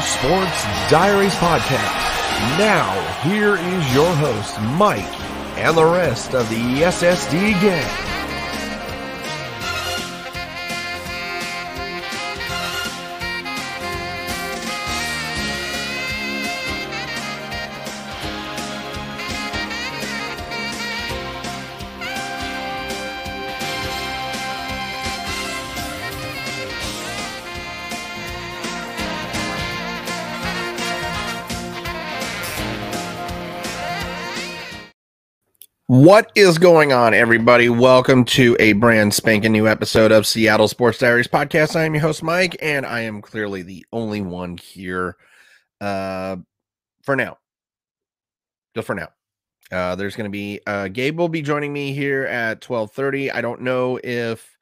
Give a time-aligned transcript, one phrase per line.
[0.00, 2.58] Sports Diaries Podcast.
[2.58, 2.92] Now,
[3.22, 5.04] here is your host, Mike,
[5.58, 8.05] and the rest of the SSD gang.
[36.06, 37.68] What is going on, everybody?
[37.68, 41.74] Welcome to a brand spanking new episode of Seattle Sports Diaries podcast.
[41.74, 45.16] I am your host, Mike, and I am clearly the only one here
[45.80, 46.36] uh,
[47.02, 47.38] for now.
[48.76, 49.08] Just for now.
[49.72, 53.34] Uh, there's going to be uh, Gabe will be joining me here at 12:30.
[53.34, 54.56] I don't know if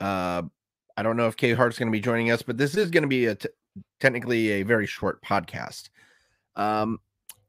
[0.00, 0.42] uh,
[0.96, 3.04] I don't know if K Hart's going to be joining us, but this is going
[3.04, 3.48] to be a t-
[4.00, 5.90] technically a very short podcast.
[6.56, 6.98] Um,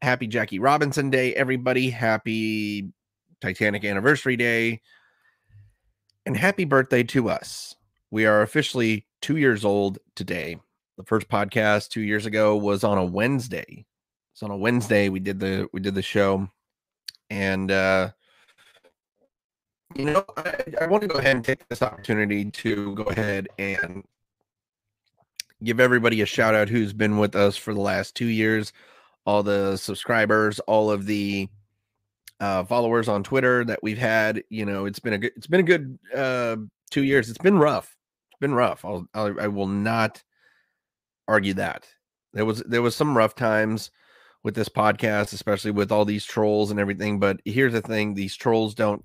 [0.04, 1.90] happy Jackie Robinson Day, everybody.
[1.90, 2.92] Happy
[3.46, 4.82] Titanic Anniversary Day.
[6.26, 7.76] And happy birthday to us.
[8.10, 10.58] We are officially two years old today.
[10.98, 13.86] The first podcast two years ago was on a Wednesday.
[14.34, 15.10] It's on a Wednesday.
[15.10, 16.50] We did the we did the show.
[17.30, 18.10] And uh
[19.94, 23.48] you know, I, I want to go ahead and take this opportunity to go ahead
[23.60, 24.04] and
[25.64, 28.74] give everybody a shout out who's been with us for the last two years
[29.28, 31.48] all the subscribers, all of the
[32.40, 34.44] uh, followers on Twitter that we've had.
[34.50, 36.58] You know, it's been a good, it's been a good uh,
[36.92, 37.30] two years.
[37.30, 37.96] It's been rough.
[38.32, 38.84] It's been rough.
[38.86, 40.24] I'll, I'll I will not
[41.28, 41.88] argue that
[42.34, 43.90] there was there was some rough times
[44.44, 47.20] with this podcast, especially with all these trolls and everything.
[47.20, 49.04] But here's the thing: these trolls don't.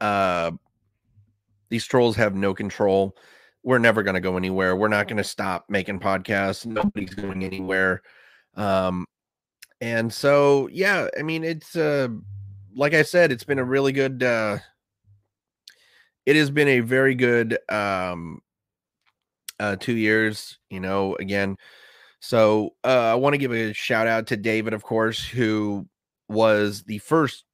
[0.00, 0.50] Uh,
[1.70, 3.16] these trolls have no control.
[3.62, 4.76] We're never going to go anywhere.
[4.76, 6.66] We're not going to stop making podcasts.
[6.66, 8.02] Nobody's going anywhere.
[8.54, 9.06] Um,
[9.80, 12.08] and so, yeah, I mean, it's uh,
[12.76, 14.22] like I said, it's been a really good.
[14.22, 14.58] Uh,
[16.24, 18.40] it has been a very good um,
[19.58, 20.58] uh, two years.
[20.70, 21.56] You know, again.
[22.20, 25.86] So uh, I want to give a shout out to David, of course, who
[26.28, 27.44] was the first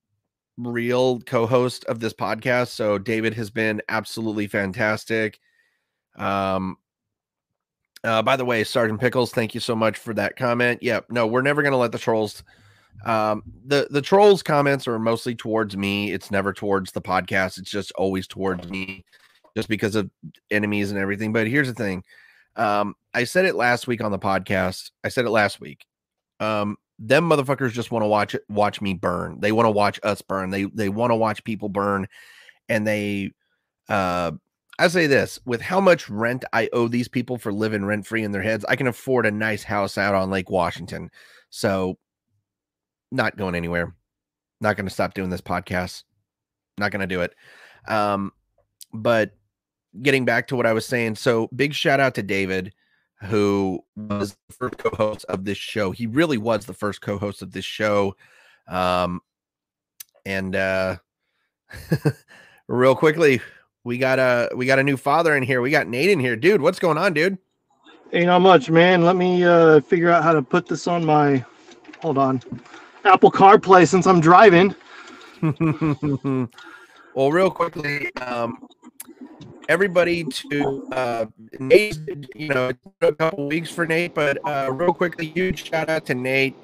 [0.57, 2.69] real co-host of this podcast.
[2.69, 5.39] So David has been absolutely fantastic.
[6.17, 6.77] Um,
[8.05, 10.83] uh, by the way, Sergeant Pickles, thank you so much for that comment.
[10.83, 12.43] Yep, no, we're never going to let the trolls.
[13.05, 16.13] Um, the the trolls comments are mostly towards me.
[16.13, 17.59] It's never towards the podcast.
[17.59, 19.05] It's just always towards me,
[19.57, 20.11] just because of
[20.51, 21.33] enemies and everything.
[21.33, 22.05] But here's the thing.
[22.57, 24.91] Um, I said it last week on the podcast.
[25.05, 25.87] I said it last week.
[26.39, 29.41] Um, them motherfuckers just want to watch it, watch me burn.
[29.41, 30.51] They want to watch us burn.
[30.51, 32.07] They they want to watch people burn,
[32.69, 33.33] and they
[33.89, 34.33] uh
[34.79, 38.25] I say this with how much rent I owe these people for living rent free
[38.25, 41.11] in their heads, I can afford a nice house out on Lake Washington.
[41.51, 41.99] So,
[43.13, 43.95] not going anywhere.
[44.61, 46.05] Not going to stop doing this podcast.
[46.79, 47.35] Not going to do it.
[47.87, 48.33] Um,
[48.93, 49.33] but
[50.01, 52.73] getting back to what I was saying, so big shout out to David,
[53.23, 55.91] who was the first co host of this show.
[55.91, 58.17] He really was the first co host of this show.
[58.69, 59.21] Um,
[60.25, 60.97] and uh,
[62.69, 63.41] real quickly,
[63.85, 65.61] we got a we got a new father in here.
[65.61, 66.63] We got Nate in here, dude.
[66.63, 67.39] What's going on, dude?
[68.13, 69.05] Ain't not much, man.
[69.05, 71.45] Let me uh, figure out how to put this on my.
[72.01, 72.43] Hold on,
[73.05, 74.75] Apple CarPlay since I'm driving.
[77.15, 78.67] well, real quickly, um,
[79.69, 81.27] everybody to uh,
[81.59, 81.99] Nate.
[82.35, 86.15] You know, a couple weeks for Nate, but uh, real quickly, huge shout out to
[86.15, 86.55] Nate.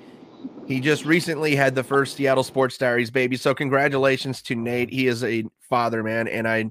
[0.67, 4.91] He just recently had the first Seattle Sports Diaries baby, so congratulations to Nate.
[4.91, 6.70] He is a father, man, and I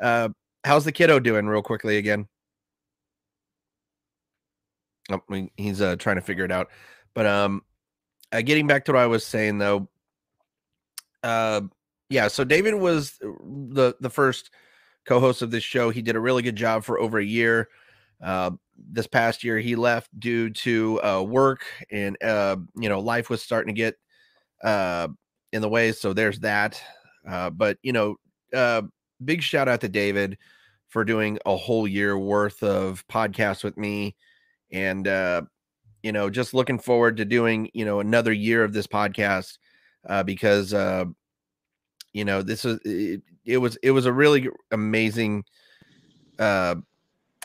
[0.00, 0.28] uh,
[0.64, 2.28] how's the kiddo doing, real quickly again?
[5.10, 5.20] Oh,
[5.56, 6.68] he's uh, trying to figure it out.
[7.14, 7.62] But um,
[8.32, 9.88] uh, getting back to what I was saying though,
[11.22, 11.62] uh,
[12.08, 12.28] yeah.
[12.28, 14.50] So David was the the first
[15.06, 15.90] co-host of this show.
[15.90, 17.68] He did a really good job for over a year.
[18.22, 18.52] Uh,
[18.90, 23.42] this past year, he left due to uh, work and uh, you know life was
[23.42, 23.96] starting to get
[24.62, 25.08] uh,
[25.52, 25.92] in the way.
[25.92, 26.80] So there's that.
[27.28, 28.16] Uh, but you know,
[28.54, 28.82] uh,
[29.24, 30.38] big shout out to David
[30.88, 34.16] for doing a whole year worth of podcasts with me.
[34.72, 35.42] And, uh,
[36.02, 39.58] you know, just looking forward to doing, you know, another year of this podcast
[40.08, 41.04] uh, because, uh,
[42.12, 45.44] you know, this is, it, it was, it was a really amazing,
[46.38, 46.76] uh,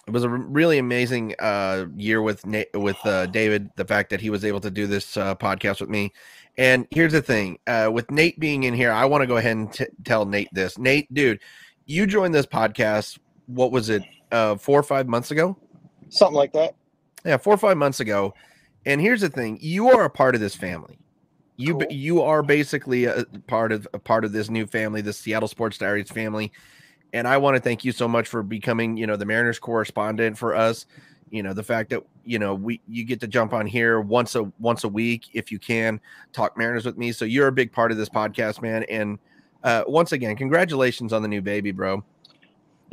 [0.05, 3.69] it was a really amazing uh, year with Nate, with uh, David.
[3.77, 6.11] The fact that he was able to do this uh, podcast with me,
[6.57, 9.55] and here's the thing: uh, with Nate being in here, I want to go ahead
[9.55, 10.77] and t- tell Nate this.
[10.77, 11.39] Nate, dude,
[11.85, 13.17] you joined this podcast.
[13.45, 14.03] What was it?
[14.29, 15.55] Uh, four or five months ago?
[16.09, 16.75] Something like that.
[17.25, 18.33] Yeah, four or five months ago.
[18.85, 20.97] And here's the thing: you are a part of this family.
[21.55, 21.87] You Cool.
[21.91, 25.77] you are basically a part of a part of this new family, the Seattle Sports
[25.77, 26.51] Diaries family.
[27.13, 30.37] And I want to thank you so much for becoming, you know, the Mariners correspondent
[30.37, 30.87] for us.
[31.29, 34.35] You know, the fact that you know we you get to jump on here once
[34.35, 37.11] a once a week if you can talk Mariners with me.
[37.11, 38.83] So you're a big part of this podcast, man.
[38.83, 39.19] And
[39.63, 42.03] uh, once again, congratulations on the new baby, bro.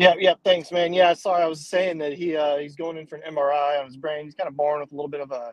[0.01, 0.95] Yeah, yeah, thanks, man.
[0.95, 3.85] Yeah, sorry, I was saying that he uh, he's going in for an MRI on
[3.85, 4.25] his brain.
[4.25, 5.53] He's kind of born with a little bit of a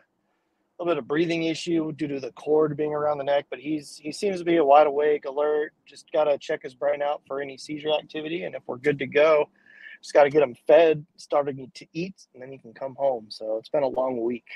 [0.78, 3.98] little bit of breathing issue due to the cord being around the neck, but he's
[4.02, 5.74] he seems to be a wide awake, alert.
[5.84, 9.06] Just gotta check his brain out for any seizure activity, and if we're good to
[9.06, 9.50] go,
[10.00, 13.26] just got to get him fed, starting to eat, and then he can come home.
[13.28, 14.46] So it's been a long week.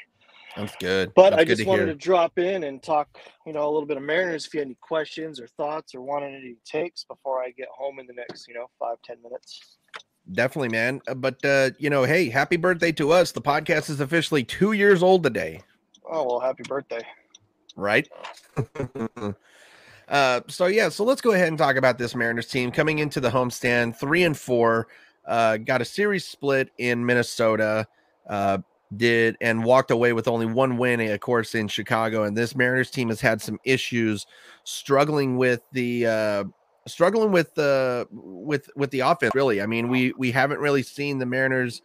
[0.56, 1.12] That's good.
[1.14, 1.94] But That's I good just to wanted hear.
[1.94, 4.46] to drop in and talk, you know, a little bit of Mariners.
[4.46, 7.98] If you had any questions or thoughts or wanted any takes before I get home
[7.98, 9.78] in the next, you know, five ten minutes.
[10.30, 11.00] Definitely, man.
[11.08, 13.32] Uh, But uh, you know, hey, happy birthday to us.
[13.32, 15.60] The podcast is officially two years old today,
[16.08, 17.00] Oh well, happy birthday.
[17.76, 18.08] right?
[20.08, 23.20] uh, so yeah, so let's go ahead and talk about this Mariners team coming into
[23.20, 24.86] the homestand, three and four.
[25.26, 27.86] Uh, got a series split in Minnesota.
[28.28, 28.58] Uh,
[28.96, 32.24] did and walked away with only one win, of course, in Chicago.
[32.24, 34.26] And this Mariners team has had some issues,
[34.64, 36.44] struggling with the uh,
[36.86, 39.34] struggling with the with with the offense.
[39.34, 41.82] Really, I mean, we we haven't really seen the Mariners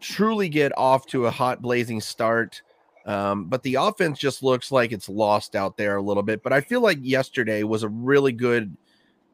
[0.00, 2.62] truly get off to a hot blazing start.
[3.06, 6.42] Um, but the offense just looks like it's lost out there a little bit.
[6.42, 8.74] But I feel like yesterday was a really good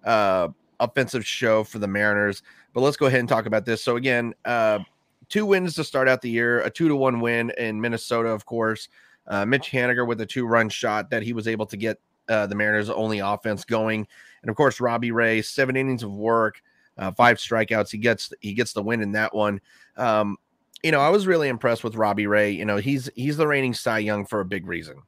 [0.04, 0.48] uh,
[0.80, 2.42] offensive show for the Mariners.
[2.72, 3.82] But let's go ahead and talk about this.
[3.82, 4.80] So again, uh,
[5.28, 8.44] two wins to start out the year, a two to one win in Minnesota, of
[8.44, 8.88] course.
[9.26, 12.00] Uh, Mitch Haniger with a two run shot that he was able to get
[12.30, 14.06] uh, the Mariners' only offense going,
[14.42, 16.62] and of course Robbie Ray, seven innings of work,
[16.96, 17.90] uh, five strikeouts.
[17.90, 19.60] He gets he gets the win in that one.
[19.96, 20.36] Um,
[20.82, 22.52] you know, I was really impressed with Robbie Ray.
[22.52, 25.02] You know, he's he's the reigning Cy Young for a big reason.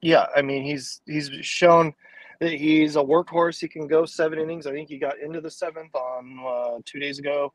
[0.00, 1.92] Yeah, I mean he's he's shown
[2.40, 3.60] that he's a workhorse.
[3.60, 4.66] He can go seven innings.
[4.66, 7.52] I think he got into the seventh on uh, two days ago.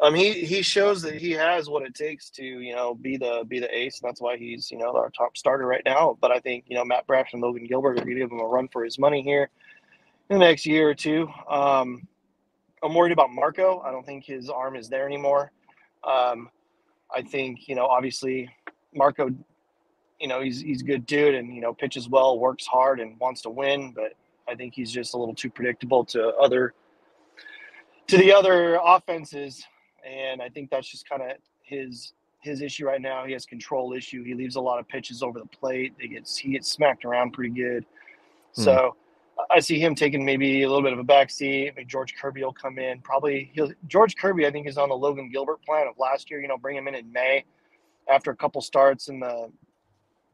[0.00, 3.44] Um, he he shows that he has what it takes to you know be the
[3.48, 4.00] be the ace.
[4.00, 6.18] And that's why he's you know our top starter right now.
[6.20, 8.40] But I think you know Matt Brash and Logan Gilbert are going to give him
[8.40, 9.48] a run for his money here
[10.28, 11.28] in the next year or two.
[11.48, 12.06] Um,
[12.82, 13.80] I'm worried about Marco.
[13.80, 15.50] I don't think his arm is there anymore.
[16.04, 16.50] Um,
[17.14, 18.50] I think you know obviously
[18.94, 19.30] Marco
[20.20, 23.18] you know he's he's a good dude and you know pitches well, works hard, and
[23.18, 23.92] wants to win.
[23.92, 24.12] But
[24.48, 26.74] I think he's just a little too predictable to other
[28.08, 29.64] to the other offenses,
[30.06, 31.32] and I think that's just kind of
[31.62, 33.24] his his issue right now.
[33.24, 34.22] He has control issue.
[34.22, 35.94] He leaves a lot of pitches over the plate.
[35.98, 37.84] They get he gets smacked around pretty good.
[38.52, 38.96] So
[39.50, 41.74] I see him taking maybe a little bit of a backseat.
[41.76, 43.00] Maybe George Kirby will come in.
[43.00, 44.46] Probably he'll George Kirby.
[44.46, 46.40] I think is on the Logan Gilbert plan of last year.
[46.40, 47.44] You know, bring him in in May
[48.08, 49.50] after a couple starts in the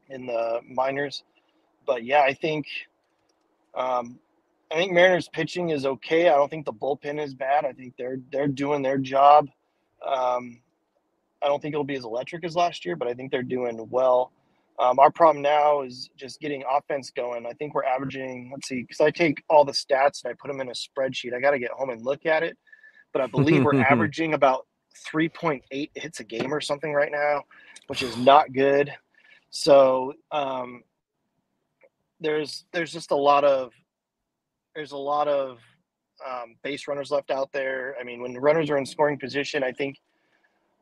[0.08, 1.24] in the minors.
[1.86, 2.66] But yeah, I think
[3.74, 4.18] um,
[4.70, 6.28] I think Mariners pitching is okay.
[6.28, 7.64] I don't think the bullpen is bad.
[7.64, 9.48] I think they're they're doing their job.
[10.06, 10.60] Um,
[11.42, 13.86] I don't think it'll be as electric as last year, but I think they're doing
[13.90, 14.32] well.
[14.78, 17.46] Um, our problem now is just getting offense going.
[17.46, 18.50] I think we're averaging.
[18.52, 21.34] Let's see, because I take all the stats and I put them in a spreadsheet.
[21.34, 22.56] I got to get home and look at it,
[23.12, 24.66] but I believe we're averaging about
[25.12, 27.42] 3.8 hits a game or something right now,
[27.88, 28.92] which is not good.
[29.50, 30.82] So um,
[32.20, 33.72] there's there's just a lot of
[34.74, 35.58] there's a lot of
[36.28, 37.96] um, base runners left out there.
[38.00, 39.98] I mean, when runners are in scoring position, I think.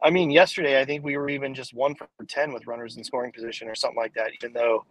[0.02, 3.04] I mean, yesterday I think we were even just one for ten with runners in
[3.04, 4.32] scoring position or something like that.
[4.32, 4.84] Even though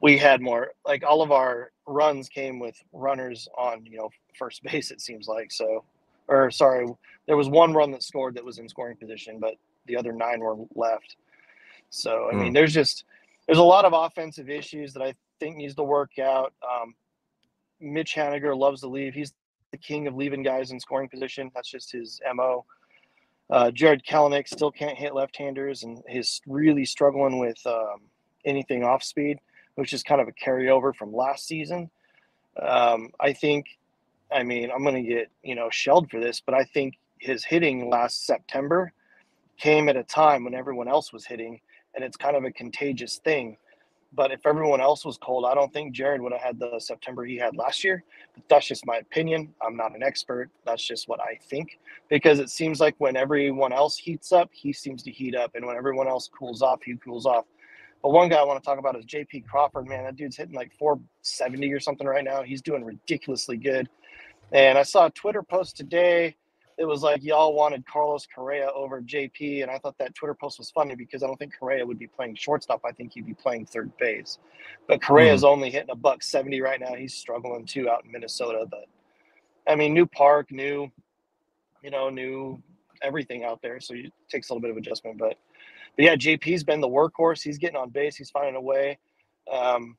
[0.00, 4.62] we had more, like all of our runs came with runners on you know first
[4.70, 4.90] base.
[4.90, 5.84] It seems like so,
[6.28, 6.86] or sorry,
[7.26, 9.54] there was one run that scored that was in scoring position, but
[9.86, 11.16] the other nine were left.
[11.90, 13.04] So I mean, there's just
[13.46, 16.52] there's a lot of offensive issues that I think needs to work out.
[16.62, 16.94] Um,
[17.80, 19.14] Mitch Haniger loves to leave.
[19.14, 19.32] He's
[19.74, 21.50] the king of leaving guys in scoring position.
[21.52, 22.64] That's just his mo.
[23.50, 28.02] Uh, Jared Kelenic still can't hit left-handers, and he's really struggling with um,
[28.44, 29.40] anything off speed,
[29.74, 31.90] which is kind of a carryover from last season.
[32.62, 33.66] Um, I think,
[34.32, 37.44] I mean, I'm going to get you know shelled for this, but I think his
[37.44, 38.92] hitting last September
[39.58, 41.60] came at a time when everyone else was hitting,
[41.96, 43.56] and it's kind of a contagious thing.
[44.14, 47.24] But if everyone else was cold, I don't think Jared would have had the September
[47.24, 48.04] he had last year.
[48.34, 49.52] But that's just my opinion.
[49.60, 50.50] I'm not an expert.
[50.64, 51.78] That's just what I think.
[52.08, 55.52] Because it seems like when everyone else heats up, he seems to heat up.
[55.54, 57.44] And when everyone else cools off, he cools off.
[58.02, 59.88] But one guy I want to talk about is JP Crawford.
[59.88, 62.42] Man, that dude's hitting like 470 or something right now.
[62.42, 63.88] He's doing ridiculously good.
[64.52, 66.36] And I saw a Twitter post today
[66.76, 70.58] it was like y'all wanted Carlos Correa over JP, and I thought that Twitter post
[70.58, 72.80] was funny because I don't think Correa would be playing shortstop.
[72.84, 74.38] I think he'd be playing third base.
[74.88, 75.48] But Correa's mm.
[75.48, 76.94] only hitting a buck seventy right now.
[76.94, 78.66] He's struggling too out in Minnesota.
[78.68, 78.86] But
[79.68, 80.90] I mean, new park, new,
[81.82, 82.60] you know, new
[83.02, 85.18] everything out there, so it takes a little bit of adjustment.
[85.18, 85.36] But
[85.96, 87.42] but yeah, JP's been the workhorse.
[87.42, 88.16] He's getting on base.
[88.16, 88.98] He's finding a way.
[89.50, 89.96] Um,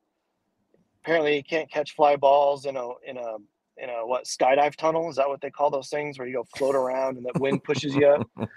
[1.04, 3.38] apparently, he can't catch fly balls in a in a
[3.78, 5.10] in a what skydive tunnel.
[5.10, 7.64] Is that what they call those things where you go float around and the wind
[7.64, 8.30] pushes you up?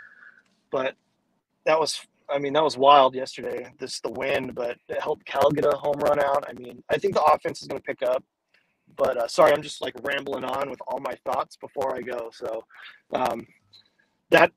[0.70, 0.96] But
[1.64, 1.98] that was,
[2.28, 3.72] I mean, that was wild yesterday.
[3.78, 6.44] This the wind, but it helped Cal get a home run out.
[6.46, 8.22] I mean, I think the offense is going to pick up.
[8.96, 12.30] But uh, sorry, I'm just like rambling on with all my thoughts before I go.
[12.34, 12.64] So
[13.14, 13.46] um,
[14.28, 14.52] that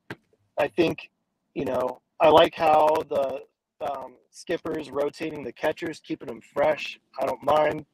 [0.57, 1.09] I think,
[1.53, 3.39] you know, I like how the
[3.81, 6.99] um, skippers rotating the catchers, keeping them fresh.
[7.19, 7.85] I don't mind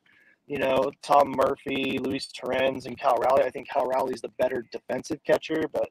[0.47, 3.43] you know, Tom Murphy, Luis Torrens, and Cal Raleigh.
[3.43, 5.89] I think Cal Raleigh's the better defensive catcher, but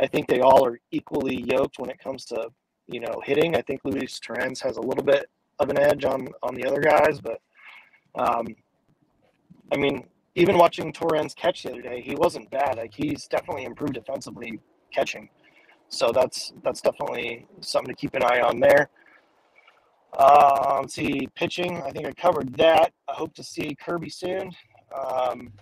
[0.00, 2.48] I think they all are equally yoked when it comes to,
[2.86, 3.54] you know, hitting.
[3.56, 5.26] I think Luis Torrens has a little bit
[5.58, 7.40] of an edge on on the other guys, but
[8.18, 8.46] um,
[9.72, 10.04] I mean,
[10.34, 12.76] even watching Torrens catch the other day, he wasn't bad.
[12.76, 14.58] Like he's definitely improved defensively
[14.92, 15.28] catching.
[15.88, 18.88] So that's that's definitely something to keep an eye on there.
[20.16, 21.80] Uh, let's see, pitching.
[21.82, 22.92] I think I covered that.
[23.08, 24.50] I hope to see Kirby soon.
[24.94, 25.52] Um,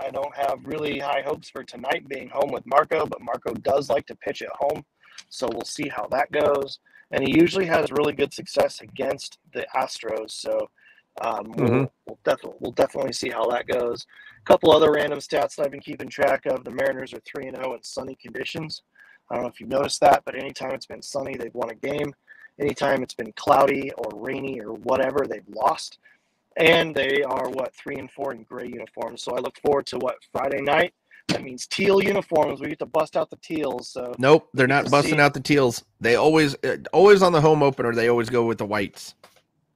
[0.00, 3.90] I don't have really high hopes for tonight being home with Marco, but Marco does
[3.90, 4.84] like to pitch at home.
[5.28, 6.78] So we'll see how that goes.
[7.10, 10.30] And he usually has really good success against the Astros.
[10.30, 10.68] So
[11.20, 11.66] um, mm-hmm.
[11.66, 14.06] we'll, we'll, definitely, we'll definitely see how that goes.
[14.40, 17.50] A couple other random stats that I've been keeping track of the Mariners are 3
[17.50, 18.82] 0 in sunny conditions.
[19.30, 21.74] I don't know if you've noticed that, but anytime it's been sunny, they've won a
[21.74, 22.14] game.
[22.60, 25.98] Anytime it's been cloudy or rainy or whatever, they've lost.
[26.56, 29.22] And they are what three and four in gray uniforms.
[29.22, 30.92] So I look forward to what Friday night.
[31.28, 32.60] That means teal uniforms.
[32.60, 33.90] We get to bust out the teals.
[33.90, 35.20] So nope, they're not busting see.
[35.20, 35.84] out the teals.
[36.00, 37.94] They always, uh, always on the home opener.
[37.94, 39.14] They always go with the whites.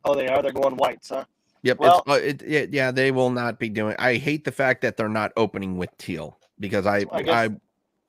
[0.05, 0.43] Oh, they are.
[0.43, 1.25] They're going whites, huh?
[1.63, 1.79] Yep.
[1.79, 3.95] Well, uh, it, it, yeah, they will not be doing.
[3.99, 7.51] I hate the fact that they're not opening with teal because I, I,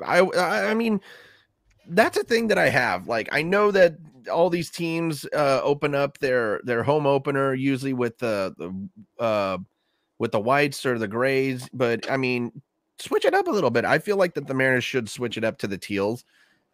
[0.03, 0.99] I, I, I mean,
[1.87, 3.07] that's a thing that I have.
[3.07, 3.97] Like, I know that
[4.31, 9.57] all these teams uh, open up their their home opener usually with the the uh,
[10.19, 12.51] with the whites or the grays, but I mean,
[12.99, 13.85] switch it up a little bit.
[13.85, 16.25] I feel like that the Mariners should switch it up to the teals.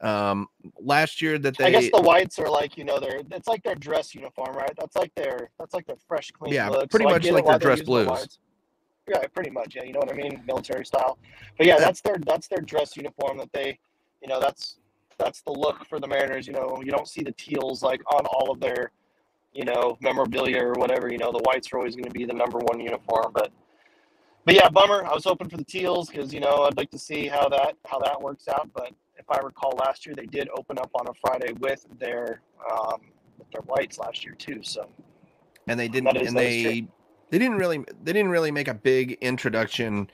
[0.01, 0.47] Um,
[0.79, 3.63] last year that they, I guess the whites are like you know they're it's like
[3.63, 4.71] their dress uniform, right?
[4.77, 6.53] That's like their that's like their fresh clean.
[6.53, 6.89] Yeah, look.
[6.89, 8.07] pretty so much like their dress blues.
[8.07, 8.27] The
[9.09, 9.75] yeah, pretty much.
[9.75, 11.17] Yeah, you know what I mean, military style.
[11.57, 13.77] But yeah, that's their that's their dress uniform that they,
[14.21, 14.78] you know, that's
[15.19, 16.47] that's the look for the Mariners.
[16.47, 18.91] You know, you don't see the teals like on all of their,
[19.53, 21.11] you know, memorabilia or whatever.
[21.11, 23.31] You know, the whites are always going to be the number one uniform.
[23.33, 23.51] But,
[24.45, 25.05] but yeah, bummer.
[25.05, 27.75] I was hoping for the teals because you know I'd like to see how that
[27.85, 28.69] how that works out.
[28.73, 32.41] But if I recall, last year they did open up on a Friday with their
[32.71, 33.01] um,
[33.37, 34.61] with their whites last year too.
[34.63, 34.89] So,
[35.67, 36.87] and they didn't, is, and they
[37.29, 40.09] they didn't really they didn't really make a big introduction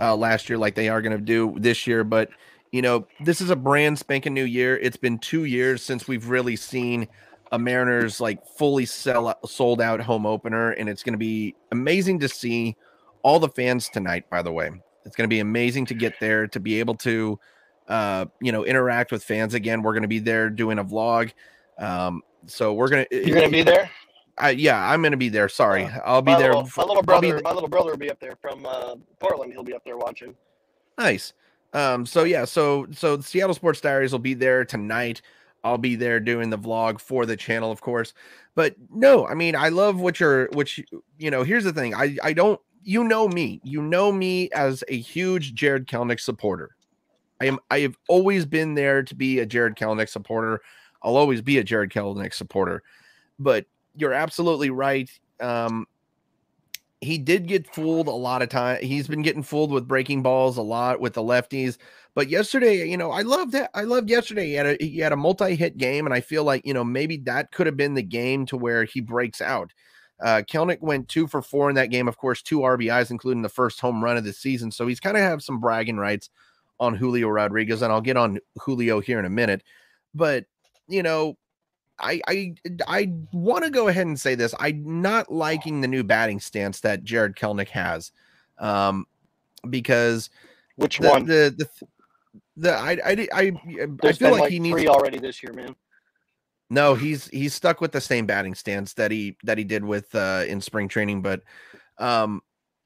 [0.00, 2.30] uh, last year like they are going to do this year, but
[2.74, 4.76] you know, this is a brand spanking new year.
[4.76, 7.06] It's been two years since we've really seen
[7.52, 12.18] a Mariners like fully sell sold out home opener, and it's going to be amazing
[12.18, 12.74] to see
[13.22, 14.28] all the fans tonight.
[14.28, 14.72] By the way,
[15.04, 17.38] it's going to be amazing to get there to be able to,
[17.86, 19.80] uh, you know, interact with fans again.
[19.80, 21.30] We're going to be there doing a vlog.
[21.78, 23.06] Um, so we're gonna.
[23.12, 23.88] You're gonna be there.
[24.36, 25.48] I, yeah, I'm gonna be there.
[25.48, 26.54] Sorry, uh, I'll be my there.
[26.54, 29.52] Little, my little brother, my little brother will be up there from uh, Portland.
[29.52, 30.34] He'll be up there watching.
[30.98, 31.34] Nice.
[31.74, 35.20] Um, so yeah, so so Seattle Sports Diaries will be there tonight.
[35.64, 38.14] I'll be there doing the vlog for the channel, of course.
[38.54, 40.80] But no, I mean, I love what you're, which
[41.18, 41.42] you know.
[41.42, 45.54] Here's the thing, I I don't, you know me, you know me as a huge
[45.54, 46.76] Jared Kelenic supporter.
[47.40, 50.60] I am, I have always been there to be a Jared Kelenic supporter.
[51.02, 52.82] I'll always be a Jared Kelenic supporter.
[53.38, 53.66] But
[53.96, 55.10] you're absolutely right.
[55.40, 55.86] Um,
[57.04, 58.82] he did get fooled a lot of time.
[58.82, 61.76] He's been getting fooled with breaking balls a lot with the lefties.
[62.14, 63.70] But yesterday, you know, I loved that.
[63.74, 64.46] I loved yesterday.
[64.46, 67.16] He had a he had a multi-hit game, and I feel like you know maybe
[67.18, 69.72] that could have been the game to where he breaks out.
[70.22, 72.06] Uh, Kelenic went two for four in that game.
[72.06, 74.70] Of course, two RBIs, including the first home run of the season.
[74.70, 76.30] So he's kind of have some bragging rights
[76.78, 79.62] on Julio Rodriguez, and I'll get on Julio here in a minute.
[80.14, 80.46] But
[80.88, 81.36] you know,
[82.00, 82.54] I I
[82.86, 84.54] I want to go ahead and say this.
[84.58, 88.12] I'm not liking the new batting stance that Jared Kelenic has,
[88.58, 89.06] um,
[89.68, 90.30] because
[90.76, 91.86] which the, one the the
[92.56, 93.52] the I I I,
[94.02, 95.76] I feel like, like, he needs three already this year, man.
[96.70, 100.14] No, he's he's stuck with the same batting stance that he that he did with
[100.14, 101.42] uh in spring training, but
[101.98, 102.42] um,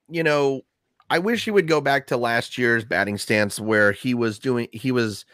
[0.09, 0.63] you know,
[1.09, 4.69] I wish he would go back to last year's batting stance where he was doing
[4.73, 5.25] he was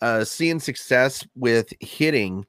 [0.00, 2.46] uh seeing success with hitting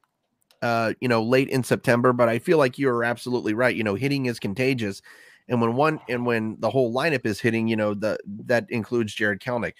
[0.61, 3.75] uh you know late in September, but I feel like you're absolutely right.
[3.75, 5.01] You know, hitting is contagious.
[5.47, 9.13] And when one and when the whole lineup is hitting, you know, the that includes
[9.13, 9.73] Jared Kelenic.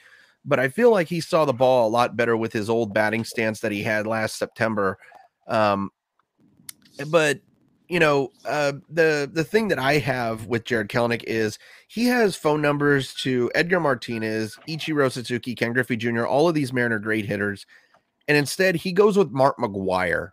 [0.45, 3.23] But I feel like he saw the ball a lot better with his old batting
[3.23, 4.97] stance that he had last September.
[5.47, 5.91] Um,
[7.07, 7.39] but
[7.89, 11.57] you know, uh, the the thing that I have with Jared Kelenic is
[11.87, 16.71] he has phone numbers to Edgar Martinez, Ichiro Suzuki, Ken Griffey Jr., all of these
[16.71, 17.65] Mariner great hitters,
[18.27, 20.29] and instead he goes with Mark McGwire,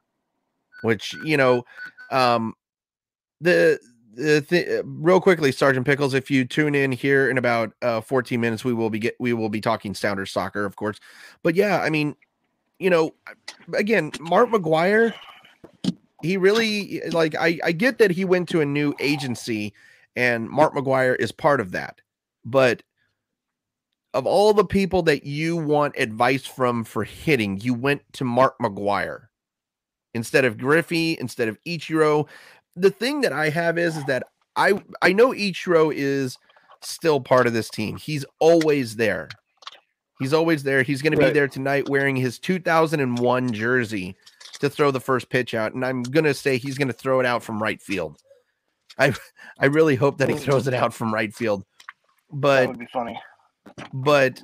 [0.86, 1.64] which you know,
[2.10, 2.54] um,
[3.40, 3.78] the
[4.14, 6.14] the th- real quickly, Sergeant Pickles.
[6.14, 9.34] If you tune in here in about uh, 14 minutes, we will be get we
[9.34, 10.98] will be talking Sounders soccer, of course.
[11.42, 12.16] But yeah, I mean,
[12.78, 13.14] you know,
[13.74, 15.12] again, Mark McGwire,
[16.22, 19.74] he really like I, I get that he went to a new agency
[20.16, 22.00] and Mark McGwire is part of that.
[22.44, 22.82] But
[24.14, 28.58] of all the people that you want advice from for hitting, you went to Mark
[28.58, 29.26] McGwire
[30.16, 32.26] instead of Griffey, instead of Ichiro.
[32.74, 34.24] The thing that I have is, is that
[34.56, 36.36] I I know Ichiro is
[36.80, 37.96] still part of this team.
[37.96, 39.28] He's always there.
[40.18, 40.82] He's always there.
[40.82, 41.26] He's going right.
[41.26, 44.16] to be there tonight wearing his 2001 jersey
[44.60, 47.42] to throw the first pitch out, and I'm gonna say he's gonna throw it out
[47.42, 48.18] from right field.
[48.98, 49.14] I
[49.58, 50.40] I really hope that he mm.
[50.40, 51.64] throws it out from right field.
[52.32, 53.20] But that would be funny.
[53.92, 54.42] But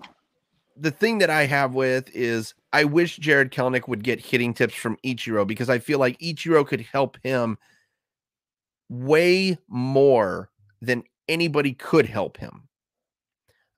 [0.76, 4.74] the thing that I have with is I wish Jared Kelenic would get hitting tips
[4.74, 7.58] from Ichiro because I feel like Ichiro could help him
[8.88, 12.68] way more than anybody could help him.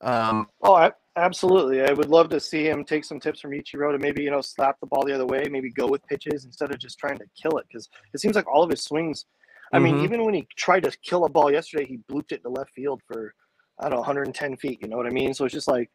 [0.00, 1.82] Um, oh, I, Absolutely.
[1.82, 4.40] I would love to see him take some tips from Ichiro to maybe, you know,
[4.40, 7.24] slap the ball the other way, maybe go with pitches instead of just trying to
[7.40, 7.66] kill it.
[7.68, 9.26] Because it seems like all of his swings,
[9.72, 9.84] I mm-hmm.
[9.84, 12.72] mean, even when he tried to kill a ball yesterday, he blooped it to left
[12.72, 13.32] field for,
[13.78, 14.80] I don't know, 110 feet.
[14.82, 15.34] You know what I mean?
[15.34, 15.88] So it's just like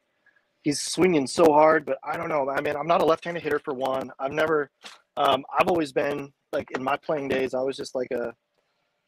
[0.63, 2.49] he's swinging so hard, but I don't know.
[2.49, 4.11] I mean, I'm not a left handed hitter for one.
[4.19, 4.69] I've never,
[5.17, 8.33] um, I've always been like in my playing days, I was just like a,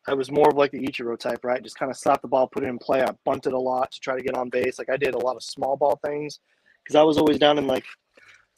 [0.07, 1.61] I was more of like the Ichiro type, right?
[1.61, 3.01] Just kind of slap the ball, put it in play.
[3.01, 4.79] I bunted a lot to try to get on base.
[4.79, 6.39] Like I did a lot of small ball things
[6.83, 7.85] because I was always down in like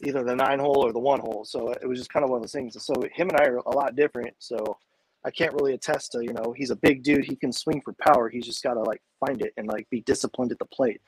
[0.05, 1.43] either the nine hole or the one hole.
[1.45, 2.81] So it was just kind of one of those things.
[2.81, 4.33] So him and I are a lot different.
[4.39, 4.77] So
[5.25, 7.25] I can't really attest to, you know, he's a big dude.
[7.25, 8.29] He can swing for power.
[8.29, 11.01] He's just got to like find it and like be disciplined at the plate.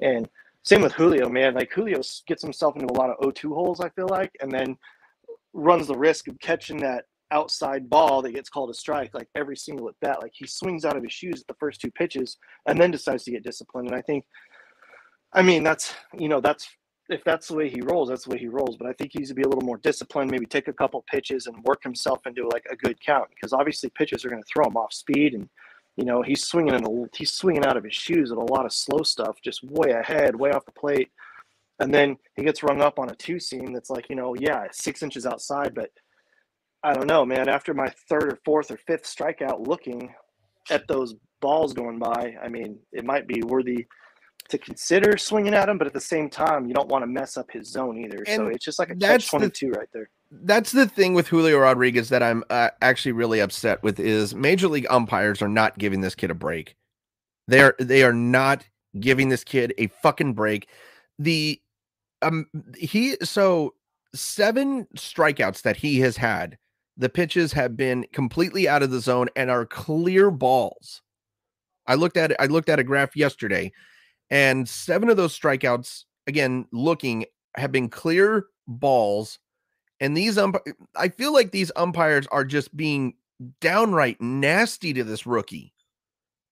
[0.00, 0.28] And
[0.64, 1.54] same with Julio, man.
[1.54, 4.76] Like Julio gets himself into a lot of O2 holes, I feel like, and then
[5.52, 9.56] runs the risk of catching that outside ball that gets called a strike like every
[9.56, 10.22] single at bat.
[10.22, 13.24] Like he swings out of his shoes at the first two pitches and then decides
[13.24, 13.88] to get disciplined.
[13.88, 14.24] And I think,
[15.34, 16.66] I mean, that's you know that's
[17.10, 18.76] if that's the way he rolls, that's the way he rolls.
[18.78, 20.30] But I think he needs to be a little more disciplined.
[20.30, 23.90] Maybe take a couple pitches and work himself into like a good count because obviously
[23.90, 25.48] pitches are going to throw him off speed and.
[25.96, 28.64] You know he's swinging in a, he's swinging out of his shoes at a lot
[28.64, 31.10] of slow stuff, just way ahead, way off the plate,
[31.78, 34.66] and then he gets rung up on a two seam that's like you know yeah
[34.72, 35.90] six inches outside, but
[36.82, 37.48] I don't know, man.
[37.48, 40.14] After my third or fourth or fifth strikeout, looking
[40.70, 43.86] at those balls going by, I mean, it might be worthy
[44.50, 47.38] to consider swinging at him, but at the same time, you don't want to mess
[47.38, 48.22] up his zone either.
[48.26, 50.10] And so it's just like a catch twenty two right there.
[50.42, 54.68] That's the thing with Julio Rodriguez that I'm uh, actually really upset with is Major
[54.68, 56.76] League umpires are not giving this kid a break.
[57.46, 58.66] They are they are not
[58.98, 60.68] giving this kid a fucking break.
[61.18, 61.60] The
[62.22, 63.74] um he so
[64.14, 66.58] seven strikeouts that he has had
[66.96, 71.02] the pitches have been completely out of the zone and are clear balls.
[71.86, 73.72] I looked at it, I looked at a graph yesterday,
[74.30, 79.38] and seven of those strikeouts, again, looking have been clear balls.
[80.04, 83.14] And these ump- I feel like these umpires are just being
[83.60, 85.72] downright nasty to this rookie.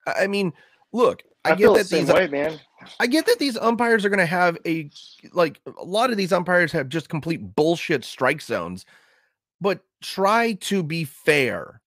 [0.06, 0.52] I mean,
[0.92, 2.58] look, I, I get that these way, man.
[2.98, 4.90] I get that these umpires are going to have a
[5.32, 8.84] like a lot of these umpires have just complete bullshit strike zones
[9.62, 11.80] but try to be fair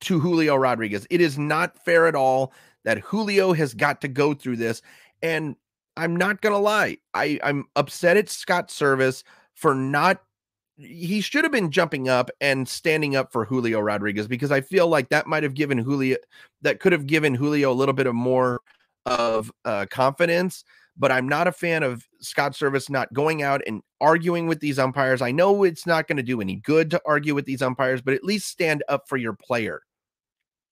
[0.00, 1.06] to Julio Rodriguez.
[1.10, 2.54] It is not fair at all
[2.84, 4.80] that Julio has got to go through this.
[5.22, 5.56] And
[5.98, 9.22] I'm not gonna lie, I, I'm upset at Scott Servais
[9.54, 10.22] for not
[10.80, 14.88] he should have been jumping up and standing up for Julio Rodriguez because I feel
[14.88, 16.16] like that might have given Julio
[16.62, 18.60] that could have given Julio a little bit of more
[19.06, 20.64] of uh, confidence
[21.00, 24.78] but I'm not a fan of Scott Servais not going out and arguing with these
[24.78, 25.22] umpires.
[25.22, 28.12] I know it's not going to do any good to argue with these umpires, but
[28.12, 29.80] at least stand up for your player.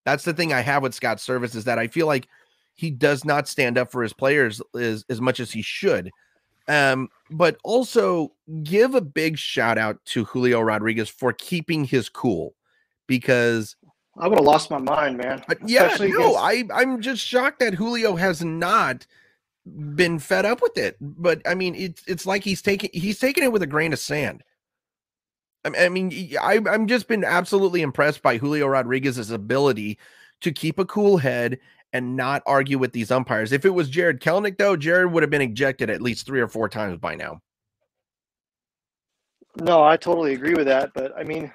[0.05, 2.29] That's the thing I have with Scott Servais is that I feel like
[2.75, 6.11] he does not stand up for his players as, as much as he should.
[6.69, 12.55] Um, but also give a big shout out to Julio Rodriguez for keeping his cool
[13.07, 13.75] because
[14.19, 15.43] I would have lost my mind, man.
[15.65, 19.07] Yeah, no, I I'm just shocked that Julio has not
[19.95, 20.97] been fed up with it.
[21.01, 23.99] But I mean, it's it's like he's taking he's taking it with a grain of
[23.99, 24.43] sand.
[25.65, 29.99] I mean, I, I'm just been absolutely impressed by Julio Rodriguez's ability
[30.41, 31.59] to keep a cool head
[31.93, 33.53] and not argue with these umpires.
[33.53, 36.49] If it was Jared Kelenic, though, Jared would have been ejected at least three or
[36.49, 37.41] four times by now.
[39.61, 40.93] No, I totally agree with that.
[40.95, 41.53] But I mean,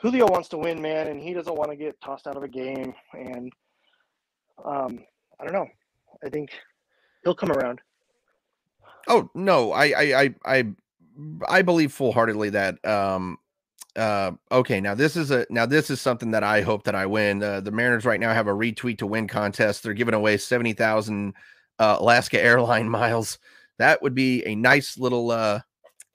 [0.00, 2.48] Julio wants to win, man, and he doesn't want to get tossed out of a
[2.48, 2.94] game.
[3.12, 3.52] And
[4.64, 5.04] um,
[5.38, 5.68] I don't know.
[6.24, 6.50] I think
[7.22, 7.80] he'll come around.
[9.08, 10.66] Oh no, I I I I,
[11.48, 13.38] I believe full heartedly that um
[13.96, 17.04] uh okay now this is a now this is something that i hope that i
[17.04, 17.42] win.
[17.42, 19.82] Uh, the mariners right now have a retweet to win contest.
[19.82, 21.34] They're giving away 70000
[21.78, 23.38] uh, alaska airline miles.
[23.78, 25.60] That would be a nice little uh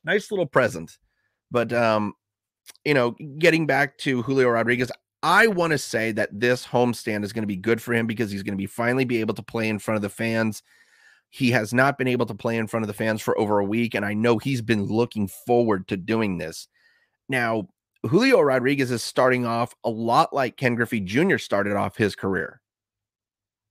[0.03, 0.97] nice little present.
[1.51, 2.13] But um
[2.83, 4.91] you know getting back to julio rodriguez
[5.23, 8.29] i want to say that this homestand is going to be good for him because
[8.29, 10.63] he's going to be finally be able to play in front of the fans.
[11.29, 13.65] He has not been able to play in front of the fans for over a
[13.65, 16.67] week and i know he's been looking forward to doing this
[17.29, 17.67] now,
[18.05, 21.37] Julio Rodriguez is starting off a lot like Ken Griffey Jr.
[21.37, 22.61] started off his career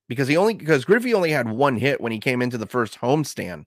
[0.09, 2.99] because he only because Griffey only had one hit when he came into the first
[3.01, 3.65] homestand.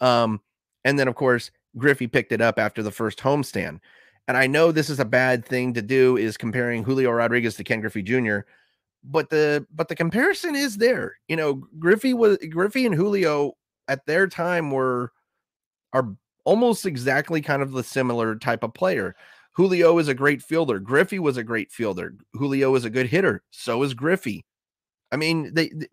[0.00, 0.40] Um,
[0.84, 3.80] and then of course Griffey picked it up after the first homestand.
[4.28, 7.64] And I know this is a bad thing to do is comparing Julio Rodriguez to
[7.64, 8.40] Ken Griffey Jr.
[9.04, 11.16] But the but the comparison is there.
[11.28, 13.54] You know, Griffey was Griffey and Julio
[13.88, 15.12] at their time were
[15.92, 19.14] are almost exactly kind of the similar type of player.
[19.52, 20.78] Julio is a great fielder.
[20.78, 22.14] Griffey was a great fielder.
[22.32, 23.42] Julio is a good hitter.
[23.50, 24.44] So is Griffey.
[25.10, 25.86] I mean, they, they,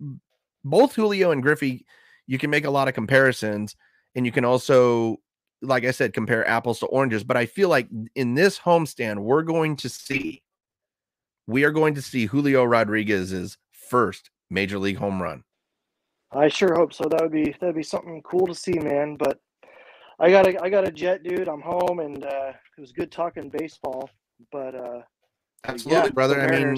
[0.63, 1.85] both Julio and Griffey,
[2.25, 3.75] you can make a lot of comparisons,
[4.15, 5.17] and you can also,
[5.61, 7.23] like I said, compare apples to oranges.
[7.23, 10.41] But I feel like in this homestand, we're going to see,
[11.47, 15.43] we are going to see Julio Rodriguez's first major league home run.
[16.31, 17.05] I sure hope so.
[17.09, 19.15] That would be that'd be something cool to see, man.
[19.15, 19.39] But
[20.19, 21.47] I got a I got a jet, dude.
[21.47, 24.09] I'm home, and uh, it was good talking baseball.
[24.51, 25.01] But uh,
[25.65, 26.41] absolutely, yeah, brother.
[26.41, 26.77] I mean,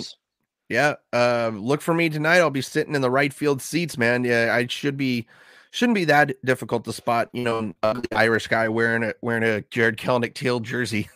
[0.69, 0.95] yeah.
[1.11, 2.37] Uh, look for me tonight.
[2.37, 4.23] I'll be sitting in the right field seats, man.
[4.23, 5.27] Yeah, I should be.
[5.71, 7.29] Shouldn't be that difficult to spot.
[7.33, 11.09] You know, an ugly Irish guy wearing a wearing a Jared Kelenic teal jersey.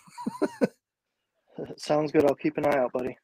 [1.77, 2.25] Sounds good.
[2.25, 3.17] I'll keep an eye out, buddy.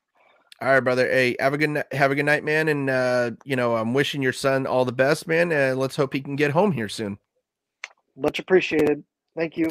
[0.61, 1.07] All right, brother.
[1.07, 2.67] Hey, have a good have a good night, man.
[2.67, 5.51] And uh, you know, I'm wishing your son all the best, man.
[5.51, 7.17] And let's hope he can get home here soon.
[8.15, 9.03] Much appreciated.
[9.35, 9.69] Thank you.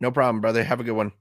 [0.00, 0.64] No problem, brother.
[0.64, 1.12] Have a good one.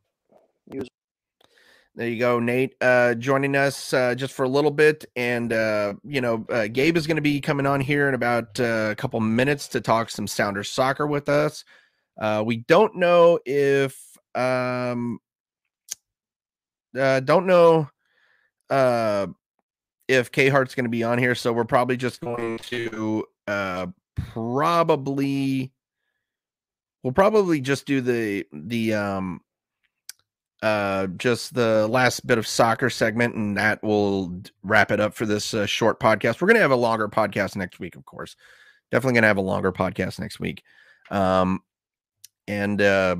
[1.95, 2.73] There you go, Nate.
[2.81, 6.97] Uh, joining us uh, just for a little bit, and uh, you know, uh, Gabe
[6.97, 10.09] is going to be coming on here in about uh, a couple minutes to talk
[10.09, 11.63] some Sounders soccer with us.
[12.19, 13.95] Uh, we don't know if
[14.33, 15.19] um,
[16.97, 17.87] uh, don't know
[18.71, 19.27] uh,
[20.07, 23.87] if K Hart's going to be on here, so we're probably just going to uh,
[24.15, 25.71] probably
[27.03, 29.41] we'll probably just do the the um
[30.61, 35.25] uh just the last bit of soccer segment and that will wrap it up for
[35.25, 36.41] this uh, short podcast.
[36.41, 38.35] We're gonna have a longer podcast next week of course.
[38.91, 40.63] Definitely gonna have a longer podcast next week.
[41.11, 41.61] Um
[42.47, 43.15] and uh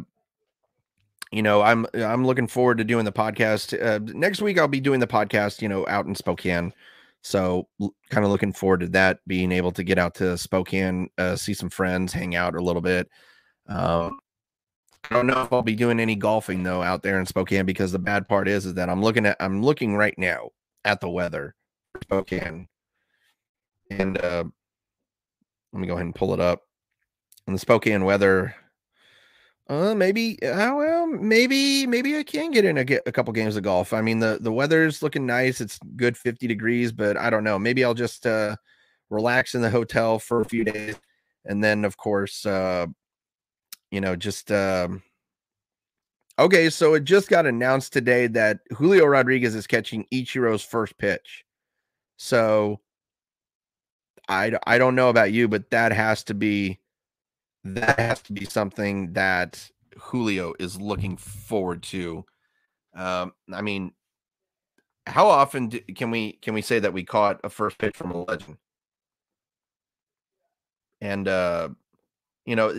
[1.32, 4.82] you know i'm i'm looking forward to doing the podcast uh, next week i'll be
[4.82, 6.74] doing the podcast you know out in spokane.
[7.26, 7.70] So
[8.10, 11.54] kind of looking forward to that being able to get out to spokane uh, see
[11.54, 13.10] some friends hang out a little bit
[13.68, 14.20] um,
[15.10, 17.92] I don't know if I'll be doing any golfing though out there in Spokane because
[17.92, 20.50] the bad part is is that I'm looking at I'm looking right now
[20.86, 21.56] at the weather
[22.02, 22.68] Spokane,
[23.90, 24.44] and uh,
[25.72, 26.62] let me go ahead and pull it up.
[27.46, 28.56] And the Spokane weather,
[29.68, 33.64] uh, maybe, uh, well, maybe, maybe I can get in a, a couple games of
[33.64, 33.94] golf.
[33.94, 35.62] I mean, the the weather's looking nice.
[35.62, 37.60] It's good 50 degrees, but I don't know.
[37.60, 38.56] Maybe I'll just uh,
[39.10, 40.96] relax in the hotel for a few days,
[41.46, 42.88] and then of course, uh,
[43.94, 45.04] you know, just um,
[46.40, 46.72] okay.
[46.72, 51.46] So it just got announced today that Julio Rodriguez is catching Ichiro's first pitch.
[52.18, 52.80] So
[54.28, 56.80] I I don't know about you, but that has to be
[57.66, 62.26] that has to be something that Julio is looking forward to.
[62.96, 63.92] Um, I mean,
[65.06, 68.10] how often do, can we can we say that we caught a first pitch from
[68.10, 68.58] a legend?
[71.00, 71.70] And uh,
[72.46, 72.74] you know,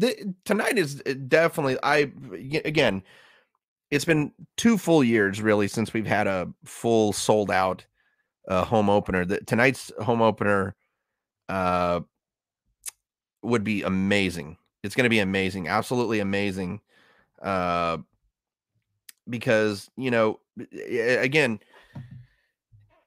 [0.00, 2.10] th- tonight is uh, definitely I
[2.64, 3.02] again.
[3.90, 7.84] It's been two full years really since we've had a full sold out
[8.48, 9.24] uh, home opener.
[9.26, 10.74] That tonight's home opener
[11.50, 12.00] uh,
[13.42, 14.56] would be amazing.
[14.82, 16.80] It's going to be amazing, absolutely amazing.
[17.40, 17.98] Uh,
[19.28, 20.40] because you know,
[20.72, 21.60] again,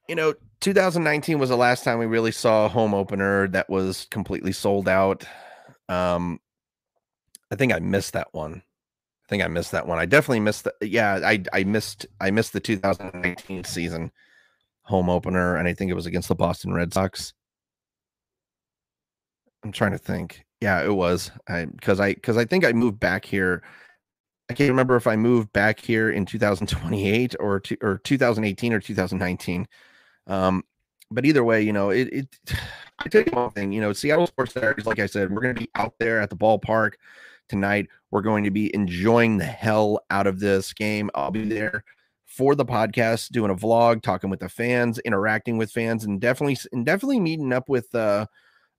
[0.07, 4.07] you know, 2019 was the last time we really saw a home opener that was
[4.11, 5.25] completely sold out.
[5.89, 6.39] Um,
[7.51, 8.61] I think I missed that one.
[9.25, 9.97] I think I missed that one.
[9.97, 14.11] I definitely missed the yeah, I I missed I missed the 2019 season
[14.83, 17.33] home opener, and I think it was against the Boston Red Sox.
[19.63, 20.45] I'm trying to think.
[20.61, 21.31] Yeah, it was.
[21.47, 23.63] I because I because I think I moved back here.
[24.49, 28.79] I can't remember if I moved back here in 2028 or two, or 2018 or
[28.79, 29.67] 2019.
[30.27, 30.63] Um,
[31.15, 32.27] but either way, you know, it, it
[32.99, 35.55] I tell you one thing, you know, Seattle Sports Diaries, like I said, we're going
[35.55, 36.93] to be out there at the ballpark
[37.49, 37.87] tonight.
[38.11, 41.09] We're going to be enjoying the hell out of this game.
[41.13, 41.83] I'll be there
[42.25, 46.57] for the podcast, doing a vlog, talking with the fans, interacting with fans, and definitely
[46.71, 48.27] and definitely meeting up with uh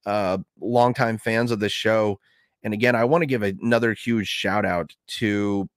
[0.07, 2.19] uh longtime fans of the show.
[2.63, 5.69] And again, I want to give another huge shout out to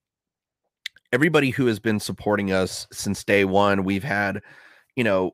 [1.11, 3.83] everybody who has been supporting us since day one.
[3.83, 4.41] We've had,
[4.95, 5.33] you know,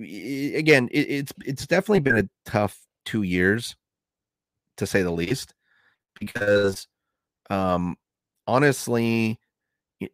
[0.00, 3.76] again, it, it's it's definitely been a tough two years,
[4.76, 5.54] to say the least,
[6.18, 6.86] because
[7.50, 7.96] um
[8.46, 9.38] honestly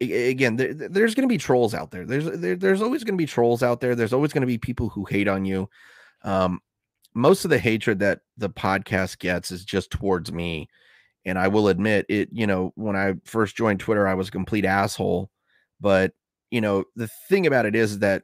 [0.00, 2.04] again there, there's going to be trolls out there.
[2.04, 3.94] There's there, there's always going to be trolls out there.
[3.94, 5.68] There's always going to be people who hate on you.
[6.22, 6.60] Um
[7.14, 10.68] most of the hatred that the podcast gets is just towards me.
[11.24, 14.32] And i will admit it you know when i first joined twitter i was a
[14.32, 15.30] complete asshole.
[15.80, 16.12] But
[16.50, 18.22] you know the thing about it is that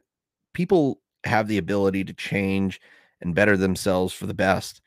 [0.53, 2.81] people have the ability to change
[3.21, 4.81] and better themselves for the best.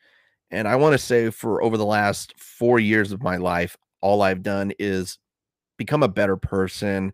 [0.51, 4.21] And I want to say for over the last four years of my life, all
[4.21, 5.17] I've done is
[5.77, 7.13] become a better person.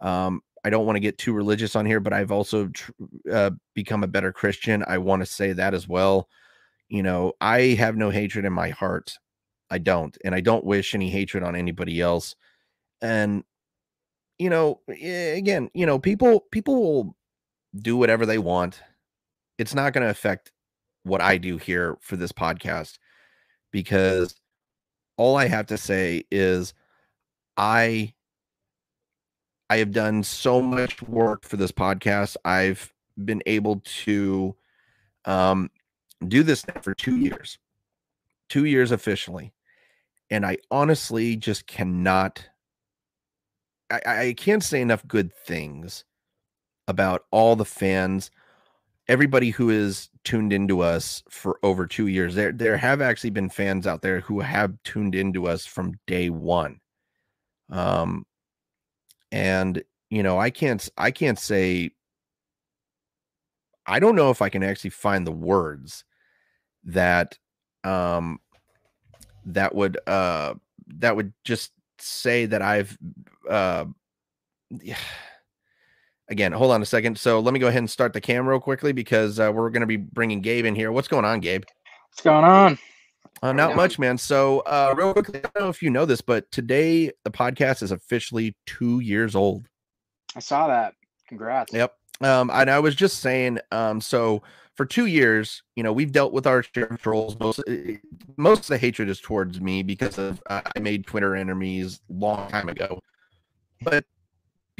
[0.00, 2.92] Um, I don't want to get too religious on here, but I've also tr-
[3.30, 4.84] uh, become a better Christian.
[4.86, 6.28] I want to say that as well.
[6.88, 9.18] You know, I have no hatred in my heart.
[9.70, 10.16] I don't.
[10.24, 12.34] And I don't wish any hatred on anybody else.
[13.00, 13.44] And,
[14.38, 17.16] you know, again, you know, people, people will
[17.78, 18.80] do whatever they want.
[19.58, 20.52] It's not going to affect
[21.02, 22.98] what I do here for this podcast
[23.70, 24.34] because
[25.16, 26.74] all I have to say is
[27.56, 28.14] I
[29.68, 32.36] I have done so much work for this podcast.
[32.44, 32.92] I've
[33.24, 34.56] been able to
[35.26, 35.70] um
[36.26, 37.58] do this for 2 years.
[38.48, 39.52] 2 years officially.
[40.30, 42.48] And I honestly just cannot
[43.90, 46.04] I, I can't say enough good things
[46.88, 48.30] about all the fans,
[49.08, 52.34] everybody who is tuned into us for over two years.
[52.34, 56.30] There, there have actually been fans out there who have tuned into us from day
[56.30, 56.80] one.
[57.70, 58.26] Um,
[59.32, 61.92] and you know, I can't, I can't say,
[63.86, 66.04] I don't know if I can actually find the words
[66.84, 67.38] that,
[67.84, 68.40] um,
[69.46, 70.54] that would, uh,
[70.98, 72.98] that would just say that I've,
[73.48, 73.84] uh,
[76.30, 77.18] again, hold on a second.
[77.18, 79.82] So let me go ahead and start the cam real quickly because uh, we're going
[79.82, 80.92] to be bringing Gabe in here.
[80.92, 81.64] What's going on, Gabe?
[82.10, 82.78] What's going on?
[83.42, 84.18] Uh, not much, man.
[84.18, 87.82] So, uh, real quickly, I don't know if you know this, but today the podcast
[87.82, 89.66] is officially two years old.
[90.36, 90.94] I saw that.
[91.26, 91.72] Congrats.
[91.72, 91.94] Yep.
[92.20, 94.42] Um, and I was just saying, um, so
[94.76, 97.38] for two years, you know, we've dealt with our share of trolls.
[97.40, 97.96] Most, eh,
[98.36, 102.50] most of the hatred is towards me because of uh, I made Twitter enemies long
[102.50, 103.00] time ago.
[103.82, 104.04] But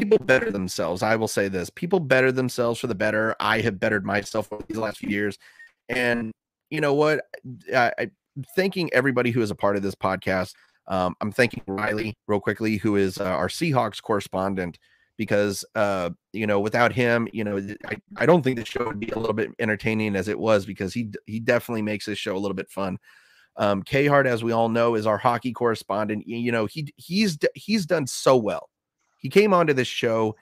[0.01, 1.03] people better themselves.
[1.03, 3.37] I will say this: people better themselves for the better.
[3.39, 5.39] I have bettered myself over these last few years,
[5.89, 6.33] and
[6.71, 7.21] you know what?
[7.75, 8.11] I, I
[8.57, 10.55] thanking everybody who is a part of this podcast.
[10.87, 14.79] Um, I'm thanking Riley real quickly, who is uh, our Seahawks correspondent,
[15.17, 19.01] because uh, you know, without him, you know, I, I don't think the show would
[19.01, 22.37] be a little bit entertaining as it was because he he definitely makes this show
[22.37, 22.99] a little bit fun.
[23.57, 26.27] Um, K Hart, as we all know, is our hockey correspondent.
[26.27, 28.71] You know, he he's he's done so well
[29.21, 30.35] he came onto this show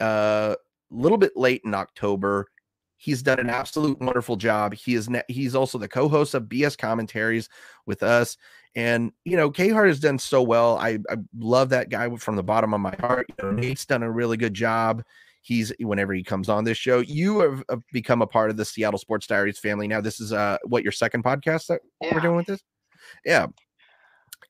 [0.00, 2.48] uh, a little bit late in October.
[2.96, 4.74] He's done an absolute wonderful job.
[4.74, 7.48] He is ne- he's also the co-host of BS commentaries
[7.86, 8.36] with us.
[8.74, 10.76] And you know, K Hart has done so well.
[10.78, 13.26] I, I love that guy from the bottom of my heart.
[13.28, 15.02] You know, Nate's done a really good job.
[15.42, 18.64] He's whenever he comes on this show, you have, have become a part of the
[18.64, 19.88] Seattle Sports Diaries family.
[19.88, 22.14] Now, this is uh what your second podcast that yeah.
[22.14, 22.62] we're doing with this?
[23.24, 23.48] Yeah.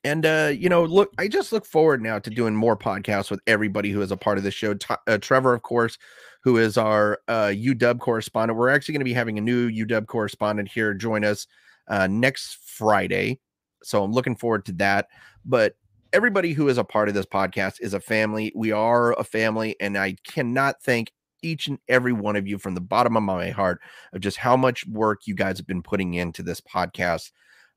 [0.04, 3.40] And uh, you know, look, I just look forward now to doing more podcasts with
[3.46, 4.74] everybody who is a part of the show.
[4.74, 5.96] T- uh, Trevor, of course,
[6.42, 8.58] who is our uh, UW correspondent.
[8.58, 11.46] We're actually going to be having a new UW correspondent here join us
[11.88, 13.38] uh, next Friday,
[13.82, 15.06] so I'm looking forward to that.
[15.44, 15.76] But
[16.12, 18.52] everybody who is a part of this podcast is a family.
[18.56, 21.12] We are a family, and I cannot thank
[21.42, 23.80] each and every one of you from the bottom of my heart
[24.12, 27.30] of just how much work you guys have been putting into this podcast.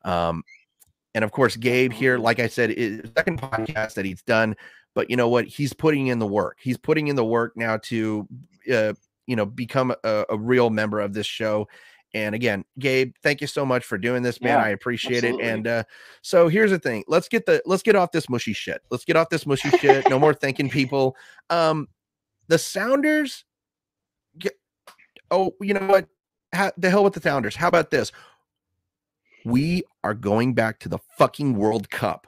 [0.03, 0.43] Um,
[1.15, 4.55] and of course, Gabe here, like I said, is second podcast that he's done.
[4.93, 5.45] But you know what?
[5.45, 6.57] He's putting in the work.
[6.61, 8.27] He's putting in the work now to
[8.71, 8.93] uh,
[9.27, 11.67] you know, become a, a real member of this show.
[12.13, 14.59] And again, Gabe, thank you so much for doing this, man.
[14.59, 15.43] Yeah, I appreciate absolutely.
[15.43, 15.49] it.
[15.49, 15.83] And uh,
[16.21, 18.81] so here's the thing: let's get the let's get off this mushy shit.
[18.89, 20.09] Let's get off this mushy shit.
[20.09, 21.17] No more thanking people.
[21.49, 21.87] Um,
[22.47, 23.43] the Sounders.
[24.37, 24.53] Get,
[25.29, 26.07] oh, you know what?
[26.53, 27.55] Ha, the hell with the Sounders.
[27.55, 28.13] How about this?
[29.45, 32.27] We are going back to the fucking World Cup.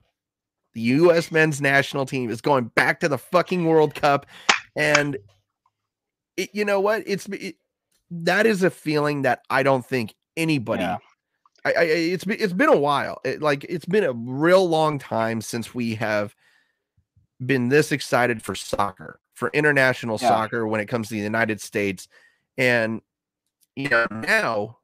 [0.74, 1.32] The U.S.
[1.32, 4.28] men's national team is going back to the fucking World Cup,
[4.76, 5.18] and
[6.38, 7.04] it, you know what?
[7.08, 7.56] It's it,
[8.12, 10.84] that is a feeling that I don't think anybody.
[10.84, 10.98] Yeah.
[11.66, 13.20] I, I it's been it's been a while.
[13.26, 16.36] It, like it's been a real long time since we have
[17.44, 20.30] been this excited for soccer, for international Yeah.
[20.30, 22.08] soccer when it comes to the United States,
[22.58, 23.02] and
[23.76, 24.77] you know now.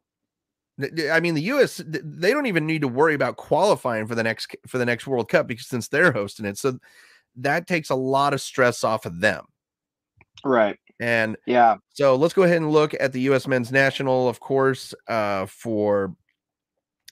[0.81, 1.81] I mean, the U.S.
[1.85, 5.29] they don't even need to worry about qualifying for the next for the next World
[5.29, 6.79] Cup because since they're hosting it, so
[7.35, 9.45] that takes a lot of stress off of them.
[10.43, 10.79] Right.
[10.99, 11.77] And Yeah.
[11.93, 13.47] so let's go ahead and look at the U.S.
[13.47, 16.15] men's national, of course, uh, for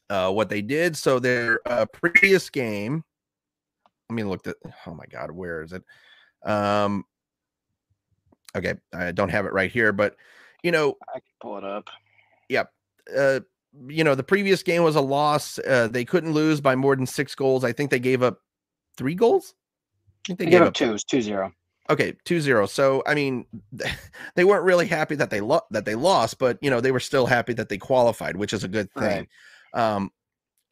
[0.10, 0.98] uh, what they did.
[0.98, 3.04] So their uh, previous game.
[4.10, 4.56] Let me look at.
[4.88, 5.84] Oh my God, where is it?
[6.44, 7.06] Um.
[8.56, 10.16] Okay, I don't have it right here, but
[10.64, 11.90] you know, I can pull it up.
[13.18, 13.40] Uh,
[13.88, 15.60] you know, the previous game was a loss.
[15.60, 17.64] Uh, they couldn't lose by more than six goals.
[17.64, 18.40] I think they gave up
[18.98, 19.54] three goals.
[20.26, 20.90] I think They they gave gave up two.
[20.90, 21.54] It was two zero.
[21.90, 22.70] Okay, 2-0.
[22.70, 23.46] So I mean,
[24.36, 27.00] they weren't really happy that they lo- that they lost, but you know they were
[27.00, 29.28] still happy that they qualified, which is a good thing.
[29.74, 30.12] Um,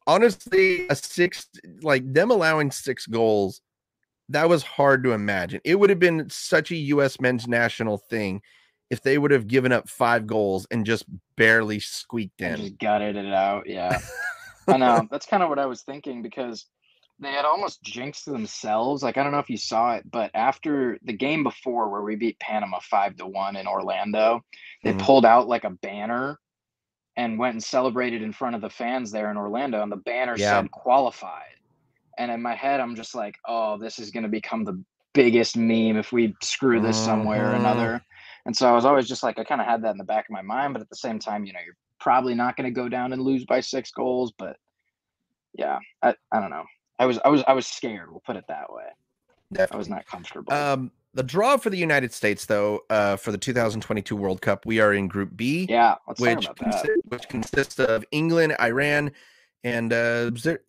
[0.06, 1.46] honestly, a six
[1.82, 3.60] like them allowing six goals,
[4.30, 5.60] that was hard to imagine.
[5.64, 7.20] It would have been such a U.S.
[7.20, 8.40] men's national thing
[8.90, 11.04] if they would have given up five goals and just
[11.36, 12.56] barely squeaked in.
[12.56, 13.68] just gutted it out.
[13.68, 13.98] Yeah.
[14.68, 15.08] I know.
[15.10, 16.66] That's kind of what I was thinking because
[17.20, 19.02] they had almost jinxed themselves.
[19.02, 22.16] Like I don't know if you saw it, but after the game before where we
[22.16, 24.44] beat Panama five to one in Orlando,
[24.84, 24.98] they Mhm.
[24.98, 26.38] pulled out like a banner
[27.16, 30.36] and went and celebrated in front of the fans there in Orlando, and the banner
[30.36, 30.60] Yeah.
[30.62, 31.44] said qualified.
[32.18, 35.56] And in my head, I'm just like, oh, this is going to become the biggest
[35.56, 37.60] meme if we screw this somewhere or Mhm.
[37.60, 38.04] another.
[38.46, 40.26] And so I was always just like, I kind of had that in the back
[40.28, 42.70] of my mind, but at the same time, you know, you're probably not going to
[42.70, 44.32] go down and lose by six goals.
[44.36, 44.56] But
[45.54, 46.64] yeah, I, I don't know.
[46.98, 48.10] I was I was I was scared.
[48.10, 48.84] We'll put it that way.
[49.72, 50.52] I was not comfortable.
[50.52, 54.78] Um, the draw for the United States, though, uh, for the 2022 World Cup, we
[54.78, 55.66] are in Group B.
[55.68, 57.00] yeah, let's which talk about that.
[57.08, 59.10] which consists of England, Iran,
[59.64, 60.60] and uh, there-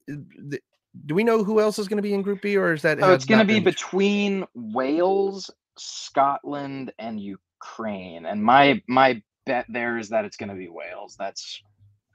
[1.05, 2.99] do we know who else is going to be in Group B, or is that?
[2.99, 7.50] Has it's going to be between Wales, Scotland, and Ukraine.
[7.63, 11.15] Ukraine and my my bet there is that it's going to be Wales.
[11.17, 11.61] That's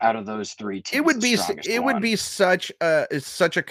[0.00, 0.98] out of those three teams.
[0.98, 1.36] It would be.
[1.64, 3.06] It would be such a.
[3.10, 3.64] It's such a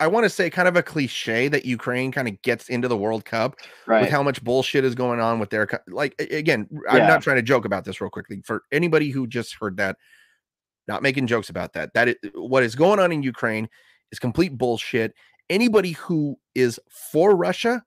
[0.00, 2.96] I want to say kind of a cliche that Ukraine kind of gets into the
[2.96, 3.56] World Cup
[3.86, 4.02] right.
[4.02, 7.06] with how much bullshit is going on with their like again i'm Yeah.
[7.06, 9.96] not trying to joke about this real quickly for anybody who just heard that
[10.88, 13.68] not making jokes about that that is, what is going on in ukraine
[14.10, 15.14] is complete bullshit
[15.48, 17.82] anybody who is for russia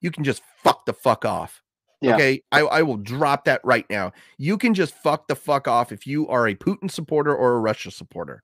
[0.00, 1.62] you can just fuck the fuck off
[2.02, 2.14] Yeah.
[2.14, 5.92] okay I, I will drop that right now you can just fuck the fuck off
[5.92, 8.42] if you are a putin supporter or a russia supporter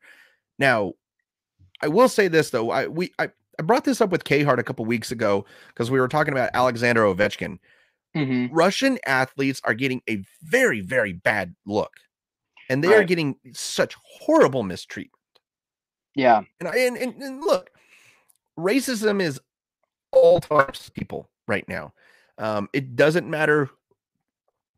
[0.58, 0.94] now
[1.82, 4.58] i will say this though i we i, I brought this up with K Hart
[4.58, 7.58] a couple weeks ago because we were talking about Alexander Ovechkin.
[8.14, 11.92] hmm Russian athletes are getting a very, very bad look,
[12.68, 15.12] and they are getting such horrible mistreatment.
[16.14, 16.42] Yeah.
[16.60, 17.70] And I and, and, and look,
[18.58, 19.40] racism is
[20.12, 21.92] all types of people right now.
[22.38, 23.70] Um, it doesn't matter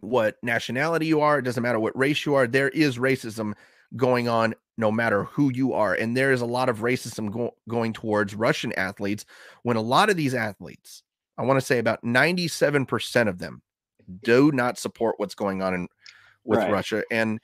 [0.01, 2.47] what nationality you are, it doesn't matter what race you are.
[2.47, 3.55] There is racism
[3.97, 7.55] going on no matter who you are, and there is a lot of racism go-
[7.69, 9.25] going towards Russian athletes.
[9.63, 11.03] When a lot of these athletes,
[11.39, 13.63] I want to say about ninety-seven percent of them,
[14.23, 15.89] do not support what's going on in
[16.45, 16.73] with Right.
[16.73, 17.05] Russia.
[17.11, 17.41] And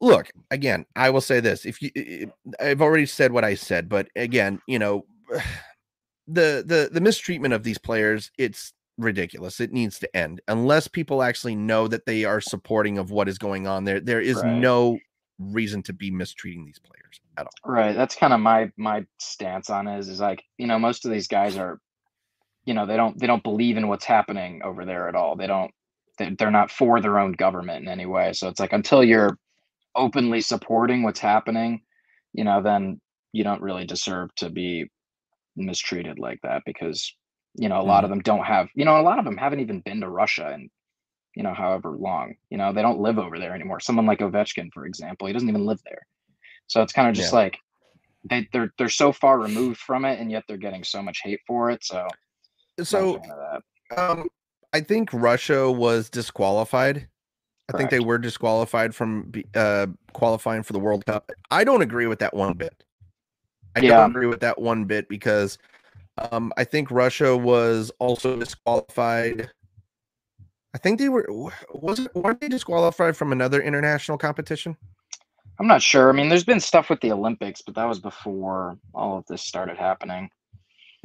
[0.00, 2.28] look, again, I will say this: if you, i-
[2.60, 5.06] i- I've already said what I said, but again, you know,
[6.28, 8.72] the the the mistreatment of these players, it's
[9.04, 9.60] ridiculous.
[9.60, 13.38] It needs to end unless people actually know that they are supporting of what is
[13.38, 14.00] going on there.
[14.00, 14.60] There is Right.
[14.60, 14.98] no
[15.38, 17.72] reason to be mistreating these players at all.
[17.72, 17.94] Right.
[17.96, 21.10] That's kind of my my stance on it is, is like, you know, most of
[21.10, 21.80] these guys are,
[22.64, 25.36] you know, they don't they don't believe in what's happening over there at all.
[25.36, 25.72] They don't
[26.18, 28.32] they- they're not for their own government in any way.
[28.34, 29.38] So it's like until you're
[29.96, 31.82] openly supporting what's happening,
[32.32, 33.00] you know, then
[33.32, 34.90] you don't really deserve to be
[35.56, 37.14] mistreated like that because,
[37.54, 39.60] you know, a lot of them don't have, you know, a lot of them haven't
[39.60, 40.70] even been to Russia and
[41.36, 42.34] you know, however long.
[42.50, 43.80] You know, they don't live over there anymore.
[43.80, 46.02] Someone like Ovechkin, for example, he doesn't even live there.
[46.66, 47.38] So it's kind of just Yeah.
[47.38, 47.58] like
[48.28, 51.40] they they're they're so far removed from it, and yet they're getting so much hate
[51.46, 51.84] for it.
[51.84, 52.06] So
[52.78, 53.62] a So fan of
[53.96, 54.10] that.
[54.10, 54.28] um
[54.72, 57.08] I think Russia was disqualified.
[57.68, 61.30] I think they were disqualified from uh, qualifying for the World Cup.
[61.50, 62.84] I don't agree with that one bit.
[63.76, 63.96] I Yeah.
[63.96, 65.58] don't agree with that one bit because
[66.30, 69.50] um, I think Russia was also disqualified.
[70.74, 71.26] I think they were
[71.74, 74.76] was it weren't they disqualified from another international competition?
[75.58, 76.08] I'm not sure.
[76.08, 79.42] I mean, there's been stuff with the Olympics, but that was before all of this
[79.42, 80.30] started happening,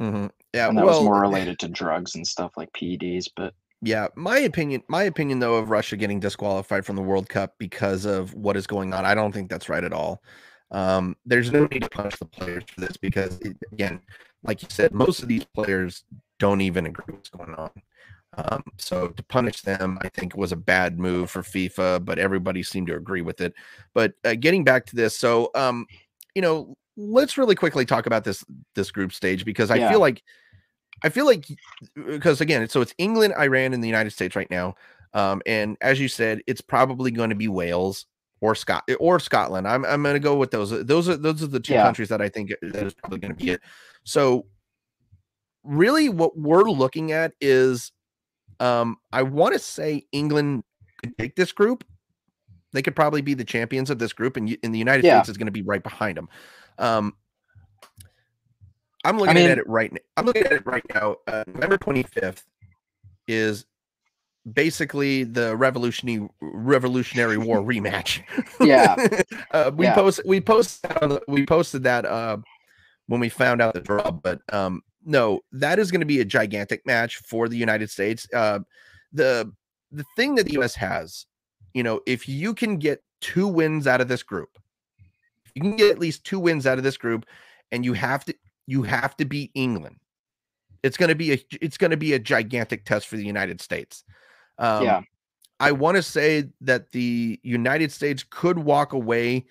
[0.00, 0.26] Mm-hmm.
[0.52, 3.28] Yeah, and that well, was more related to drugs and stuff like PEDs.
[3.34, 7.54] But Yeah, my opinion, my opinion though of Russia getting disqualified from the World Cup
[7.58, 10.22] because of what is going on, I don't think that's right at all.
[10.70, 14.00] Um, there's no need to punish the players for this because, it, again,
[14.46, 16.04] like you said, most of these players
[16.38, 17.70] don't even agree what's going on.
[18.36, 22.62] Um, so to punish them, I think was a bad move for FIFA, but everybody
[22.62, 23.54] seemed to agree with it.
[23.94, 25.86] But uh, getting back to this, so um,
[26.34, 28.44] you know, let's really quickly talk about this
[28.74, 29.90] this group stage because I Yeah.
[29.90, 30.22] feel like
[31.02, 31.46] I feel like
[31.94, 34.74] because again, so it's England, Iran, and the United States right now.
[35.14, 38.06] Um, and as you said, it's probably going to be Wales
[38.42, 39.66] or Scot or Scotland.
[39.66, 40.70] I'm I'm going to go with those.
[40.84, 41.84] Those are those are the two Yeah.
[41.84, 43.62] countries that I think that is probably going to be it.
[44.06, 44.46] So
[45.64, 47.90] really, what we're looking at is,
[48.60, 50.62] um, I want to say England
[51.02, 51.84] could take this group.
[52.72, 55.18] They could probably be the champions of this group, and, in the United Yeah.
[55.18, 56.28] States is going to be right behind them.
[56.78, 57.14] Um,
[59.04, 59.98] I'm looking mean- at it right now.
[60.16, 61.16] I'm looking at it right now.
[61.26, 62.44] Uh, November 25th
[63.28, 63.66] is
[64.52, 68.22] basically the revolutionary Revolutionary War rematch.
[68.60, 68.94] Yeah.
[69.50, 69.94] uh, we Yeah.
[69.94, 72.36] post we posted that on the- we posted that uh,
[73.06, 76.24] when we found out the draw, but um, no, that is going to be a
[76.24, 78.26] gigantic match for the United States.
[78.34, 78.60] Uh,
[79.12, 79.52] the
[79.92, 80.74] the thing that the U.S.
[80.74, 81.26] has,
[81.72, 84.58] you know, if you can get two wins out of this group,
[85.54, 87.24] you can get at least two wins out of this group,
[87.70, 88.34] and you have to
[88.66, 89.96] you have to beat England.
[90.82, 93.60] It's going to be a it's going to be a gigantic test for the United
[93.60, 94.04] States.
[94.58, 95.00] Um, yeah,
[95.60, 99.46] I want to say that the United States could walk away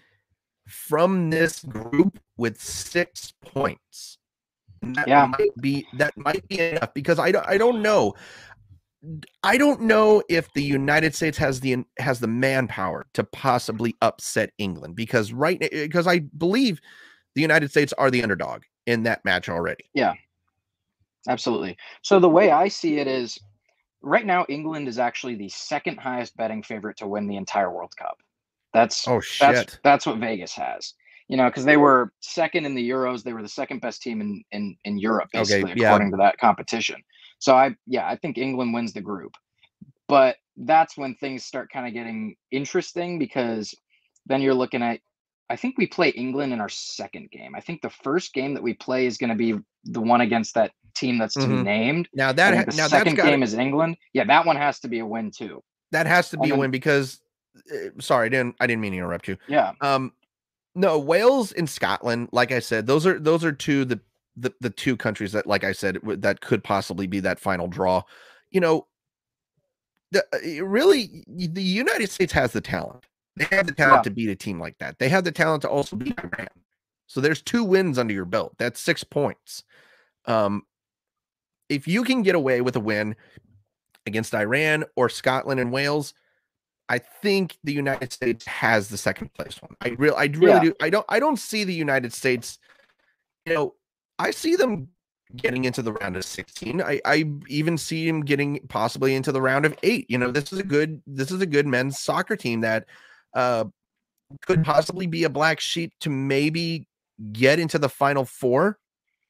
[0.67, 4.17] from this group with six points.
[4.81, 5.25] And that Yeah.
[5.25, 8.13] might be that might be enough because I don't I don't know.
[9.43, 14.51] I don't know if the United States has the has the manpower to possibly upset
[14.57, 16.79] England because right eh, eh, because I believe
[17.35, 19.85] the United States are the underdog in that match already.
[19.93, 20.13] Yeah.
[21.27, 21.77] Absolutely.
[22.01, 23.39] So the way I see it is,
[24.01, 27.95] right now England is actually the second highest betting favorite to win the entire World
[27.97, 28.17] Cup.
[28.73, 29.79] That's Oh that's shit.
[29.83, 30.93] that's what Vegas has.
[31.27, 34.21] You know, because they were second in the Euros, they were the second best team
[34.21, 35.87] in in in Europe, Okay, basically, yeah.
[35.89, 37.01] according to that competition.
[37.39, 39.33] So I yeah, I think England wins the group,
[40.07, 43.73] but that's when things start kind of getting interesting because
[44.25, 44.99] then you're looking at.
[45.47, 47.53] I think we play England in our second game.
[47.53, 49.53] I think the first game that we play is going to be
[49.83, 51.63] the one against that team that's to be Mhm.
[51.63, 52.09] named.
[52.15, 53.97] Now that ha- the now that's second got game is England.
[54.13, 55.63] Yeah, that one has to be a win too.
[55.91, 57.21] that has to be a win because
[57.71, 59.37] uh, sorry, I didn't I didn't mean to interrupt you.
[59.47, 60.13] Yeah, Um,
[60.75, 63.99] no, Wales and Scotland, like I said, those are those are two the
[64.37, 68.01] the, the two countries that, like I said, that could possibly be that final draw.
[68.51, 68.87] You know,
[70.11, 73.05] the uh, really the United States has the talent.
[73.37, 74.03] They have the talent Yeah.
[74.03, 74.99] to beat a team like that.
[74.99, 76.47] They have the talent to also beat Iran.
[77.07, 78.53] So there's two wins under your belt.
[78.57, 79.63] That's six points.
[80.25, 80.63] Um,
[81.69, 83.15] if you can get away with a win
[84.05, 86.13] against Iran or Scotland and Wales,
[86.87, 89.75] I think the United States has the second place one.
[89.81, 90.59] I real I really Yeah.
[90.59, 90.73] do.
[90.81, 92.59] I don't I don't see the United States,
[93.45, 93.75] you know,
[94.19, 94.89] I see them
[95.35, 96.81] getting into the round of 16.
[96.81, 100.05] I, I even see them getting possibly into the round of eight.
[100.09, 102.85] You know, this is a good this is a good men's soccer team that
[103.33, 103.65] uh
[104.45, 106.87] could possibly be a black sheep to maybe
[107.31, 108.77] get into the final four.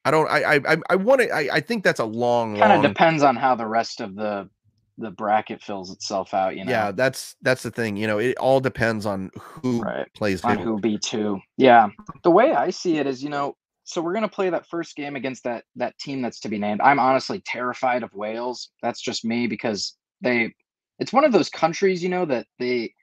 [0.03, 2.73] I don't I I I, I want to I, I think that's a long kind
[2.73, 4.49] of depends on how the rest of the
[4.97, 6.55] the bracket fills itself out.
[6.55, 7.97] You know, yeah, that's that's the thing.
[7.97, 10.07] You know, it all depends on who Right.
[10.13, 10.75] plays on who.
[10.75, 11.39] who B two.
[11.57, 11.89] Yeah,
[12.23, 15.15] the way I see it is, you know, so we're gonna play that first game
[15.15, 16.81] against that that team that's to be named.
[16.81, 18.69] I'm honestly terrified of Wales.
[18.81, 20.53] That's just me because they,
[20.99, 22.93] it's one of those countries, you know, that they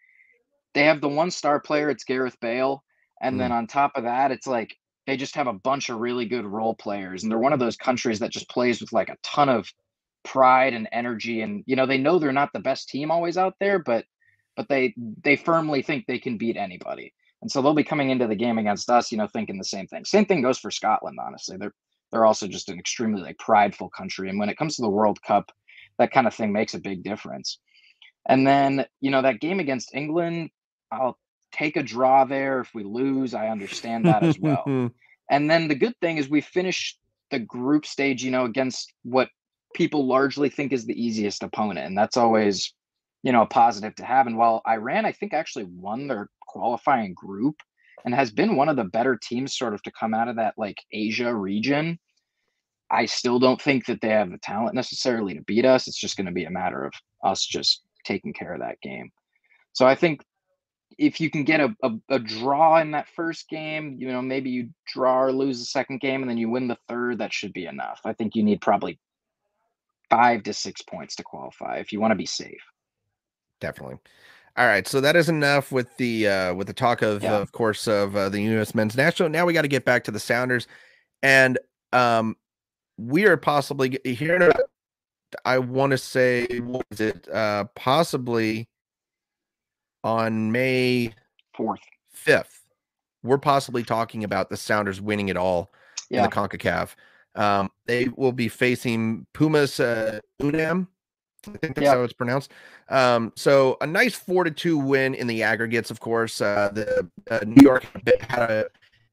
[0.75, 1.91] they have the one star player.
[1.91, 2.83] It's Gareth Bale,
[3.21, 3.55] and then mm.
[3.55, 4.75] on top of that, it's like
[5.07, 7.77] they just have a bunch of really good role players, and they're one of those
[7.77, 9.71] countries that just plays with like a ton of
[10.25, 13.55] pride and energy, and you know they know they're not the best team always out
[13.61, 14.05] there, but
[14.57, 17.13] but they they firmly think they can beat anybody.
[17.41, 19.89] And so they'll be coming into the game against us, you know, thinking the same
[19.89, 20.05] thing.
[20.05, 21.57] Same thing goes for Scotland, honestly.
[21.57, 21.75] They're
[22.13, 24.29] they're also just an extremely like prideful country.
[24.29, 25.51] And when it comes to the World Cup,
[25.99, 27.59] that kind of thing makes a big difference.
[28.29, 30.51] And then, you know, that game against England,
[30.93, 31.19] I'll
[31.51, 32.61] take a draw there.
[32.61, 34.91] If we lose, I understand that as well.
[35.31, 36.99] And then the good thing is we finished
[37.31, 39.31] the group stage, you know, against what
[39.75, 42.73] people largely think is the easiest opponent, and that's always
[43.23, 44.27] you know a positive to have.
[44.27, 47.57] And while Iran, I think actually won their qualifying group
[48.05, 50.55] and has been one of the better teams sort of to come out of that
[50.57, 51.99] like Asia region.
[52.91, 55.89] I still don't think that they have the talent necessarily to beat us.
[55.89, 56.93] It's just going to be a matter of
[57.25, 59.11] us just taking care of that game.
[59.73, 60.23] So I think
[60.99, 64.51] if you can get a, a, a, draw in that first game, you know, maybe
[64.51, 67.55] you draw or lose the second game and then you win the third, that should
[67.55, 68.01] be enough.
[68.05, 68.99] I think you need probably
[70.13, 72.63] five to six points to qualify if you want to be safe.
[73.61, 73.97] Definitely.
[74.57, 77.39] All right, so that is enough with the uh with the talk of yeah.
[77.39, 78.75] of course of uh, the U.S.
[78.75, 79.31] men's national.
[79.31, 80.67] Now we got to get back to the Sounders,
[81.23, 81.59] and
[81.95, 82.37] um
[82.99, 84.61] we are possibly hearing about.
[85.47, 87.27] I want to say, what is it?
[87.33, 88.69] Uh, possibly
[90.05, 91.15] on May
[91.57, 92.61] fourth, fifth.
[93.23, 95.73] We're possibly talking about the Sounders winning it all
[96.11, 96.25] yeah.
[96.25, 96.95] in the Concacaf.
[97.35, 100.89] Um, they will be facing Pumas uh, UNAM
[101.47, 101.97] I think that's yep.
[101.97, 102.53] how it's pronounced.
[102.89, 105.91] Um, so a nice four to two win in the aggregates.
[105.91, 107.85] Of course, uh, the uh, New York
[108.29, 108.67] had a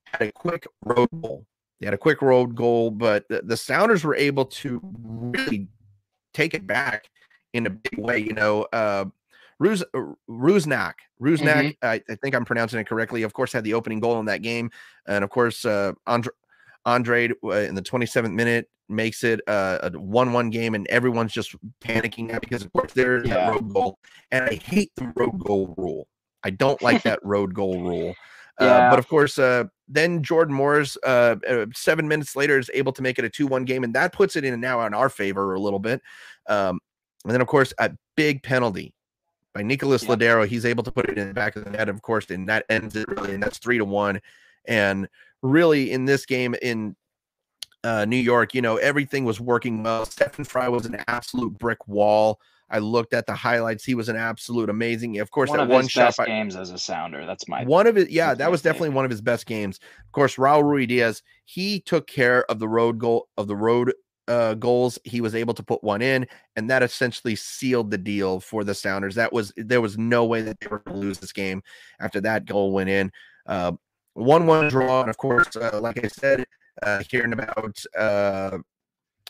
[0.05, 1.45] had a quick road goal.
[1.80, 5.67] They had a quick road goal, but the, the Sounders were able to really
[6.34, 7.09] take it back
[7.53, 8.20] in a big way.
[8.20, 9.05] You know, uh,
[9.59, 11.86] Ruz, uh, Rusnak, Rusnak, mm-hmm.
[11.86, 13.24] I, I, think I'm pronouncing it correctly.
[13.24, 14.70] Of course, had the opening goal in that game,
[15.07, 16.32] and of course, uh, Andre,
[16.90, 21.56] Andre uh, in the 27th minute makes it a, a one-one game, and everyone's just
[21.82, 23.36] panicking now because of course there's yeah.
[23.36, 24.00] that road goal,
[24.32, 26.08] and I hate the road goal rule.
[26.44, 28.16] I don't like that road goal rule.
[28.60, 28.90] Uh, yeah.
[28.90, 33.02] But of course, uh, then Jordan Morris, uh, uh, seven minutes later, is able to
[33.02, 35.54] make it a 2 1 game, and that puts it in now in our favor
[35.54, 36.02] a little bit.
[36.48, 36.80] Um,
[37.24, 38.94] and then, of course, a big penalty
[39.54, 40.10] by Nicholas yeah.
[40.10, 40.48] Lodeiro.
[40.48, 42.66] He's able to put it in the back of the net, of course, and that
[42.70, 44.20] ends it really, and that's 3 to 1.
[44.68, 45.08] And
[45.42, 46.96] really, in this game, in
[47.84, 50.06] uh, New York, you know, everything was working well.
[50.06, 52.40] Stefan Frei was an absolute brick wall.
[52.72, 53.84] I looked at the highlights.
[53.84, 55.20] He was an absolute amazing.
[55.20, 57.26] Of course, one that of one his shot best by, games as a sounder.
[57.26, 58.12] That's my one of it.
[58.12, 59.80] Yeah, that was definitely one of his best games.
[60.06, 61.22] Of course, Raul Ruidiaz.
[61.46, 63.94] He took care of the road goal of the road
[64.28, 65.00] uh, goals.
[65.04, 68.76] He was able to put one in, and that essentially sealed the deal for the
[68.76, 69.16] Sounders.
[69.16, 71.64] That was there was no way that they were going to lose this game
[72.00, 73.12] after that goal went in.
[73.48, 73.72] Uh,
[74.20, 76.45] one one draw, and of course, uh, like I said,
[76.84, 78.57] uh, hearing about uh,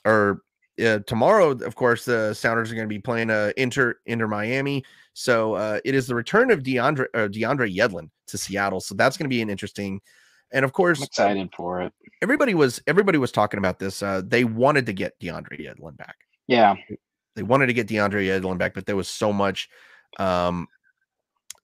[0.06, 0.42] or
[0.84, 4.84] uh, tomorrow, of course, the Sounders are going to be playing uh, Inter Inter Miami.
[5.14, 8.80] So uh, it is the return of DeAndre uh, DeAndre Yedlin to Seattle.
[8.80, 10.02] So that's going to be an interesting.
[10.52, 11.94] And of course, I'm excited for it.
[12.22, 14.02] Everybody was everybody was talking about this.
[14.02, 16.16] Uh, they wanted to get DeAndre Yedlin back.
[16.48, 16.76] Yeah,
[17.36, 19.70] they wanted to get DeAndre Yedlin back, but there was so much
[20.18, 20.68] um,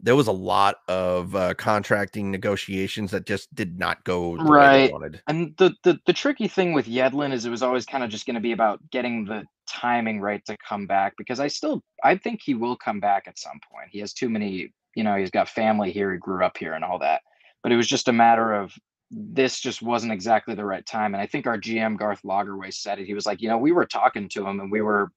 [0.05, 4.93] there was a lot of uh, contracting negotiations that just did not go right.
[5.27, 8.27] And the, the the tricky thing with Yedlin is it was always kind of just
[8.27, 12.17] going to be about getting the timing right to come back because I still I
[12.17, 13.89] think he will come back at some point.
[13.89, 16.85] He has too many, you know, he's got family here, he grew up here and
[16.85, 17.21] all that.
[17.63, 18.71] But it was just a matter of
[19.09, 21.15] this just wasn't exactly the right time.
[21.15, 23.07] And I think our GM Garth Lagerwey said it.
[23.07, 25.11] He was like, you know, we were talking to him and we were,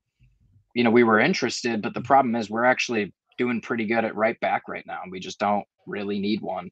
[0.75, 4.17] you know, we were interested, but the problem is we're actually doing pretty good at
[4.17, 5.01] right back right now.
[5.03, 6.71] And we just don't really need one.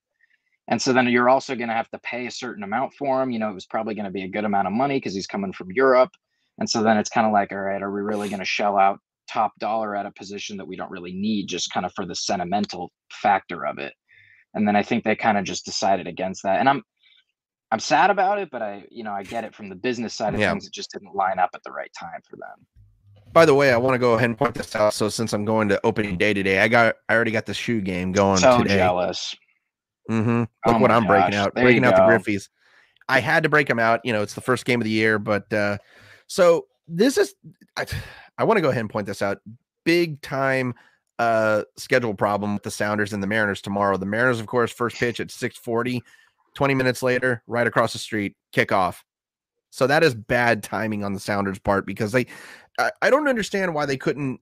[0.68, 3.30] And so then you're also going to have to pay a certain amount for him.
[3.30, 5.26] You know, it was probably going to be a good amount of money because he's
[5.26, 6.10] coming from Europe.
[6.58, 8.76] And so then it's kind of like, all right, are we really going to shell
[8.76, 8.98] out
[9.30, 12.14] top dollar at a position that we don't really need just kind of for the
[12.14, 13.94] sentimental factor of it?
[14.54, 16.58] And then I think they kind of just decided against that.
[16.58, 16.82] And I'm
[17.72, 20.34] I'm sad about it, but I, you know, I get it from the business side
[20.34, 20.50] of yeah.
[20.50, 20.66] things.
[20.66, 22.64] It just didn't line up at the right time for them
[23.36, 24.94] by the way, I want to go ahead and point this out.
[24.94, 27.82] So since I'm going to opening day today, I got I already got the shoe
[27.82, 28.76] game going so today.
[28.76, 29.36] jealous.
[30.10, 30.38] Mm-hmm.
[30.38, 31.08] Look oh what I'm gosh.
[31.08, 31.54] breaking out.
[31.54, 32.48] There breaking out the Griffeys.
[33.10, 34.00] I had to break them out.
[34.04, 35.76] You know, it's the first game of the year, but uh
[36.28, 37.34] so this is
[37.76, 37.84] I,
[38.38, 39.36] I want to go ahead and point this out.
[39.84, 40.72] Big time
[41.18, 43.98] uh schedule problem with the Sounders and the Mariners tomorrow.
[43.98, 46.02] The Mariners, of course, first pitch at 640.
[46.54, 49.02] 20 minutes later, right across the street, kickoff.
[49.76, 52.24] So that is bad timing on the Sounders' part because they
[52.78, 54.40] I, I don't understand why they couldn't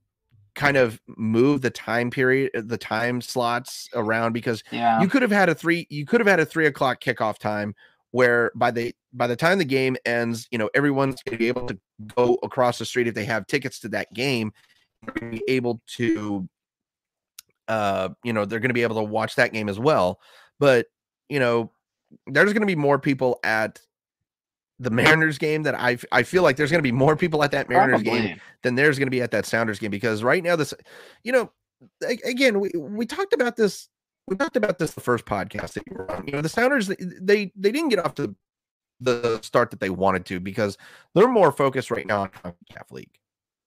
[0.55, 5.01] kind of move the time period uh, the time slots around because yeah.
[5.01, 7.75] you could have had a three you could have had a three o'clock kickoff time
[8.13, 11.49] where by the by the time the game ends you know everyone's going to be
[11.49, 11.79] able to
[12.15, 14.53] go across the street if they have tickets to that game
[15.31, 16.49] be able to
[17.69, 20.21] uh you know they're going to be able to watch that game as well
[20.61, 20.87] but
[21.29, 21.71] you know
[22.29, 23.81] there's going to be more people at
[24.79, 27.53] the Mariners game that I I feel like there's going to be more people at
[27.53, 28.21] that Mariners Probably.
[28.29, 30.75] game than there's going to be at that Sounders game because right now this
[31.23, 31.51] you know
[32.25, 33.89] again we we talked about this
[34.27, 36.89] we talked about this the first podcast that you were on you know the Sounders
[36.89, 38.35] they they didn't get off to
[39.01, 40.79] the start that they wanted to because
[41.15, 43.11] they're more focused right now on CONCACAF League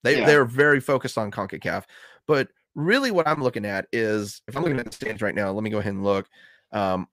[0.04, 0.26] They Yeah.
[0.26, 1.84] they're very focused on CONCACAF.
[2.28, 5.52] But really what I'm looking at is if I'm looking at the stands right now,
[5.52, 6.28] let me go ahead and look.
[6.72, 7.08] Um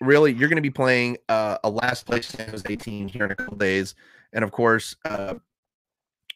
[0.00, 3.30] really you're going to be playing uh, a last place San Jose team here in
[3.30, 3.94] a couple days.
[4.32, 5.34] And of course, uh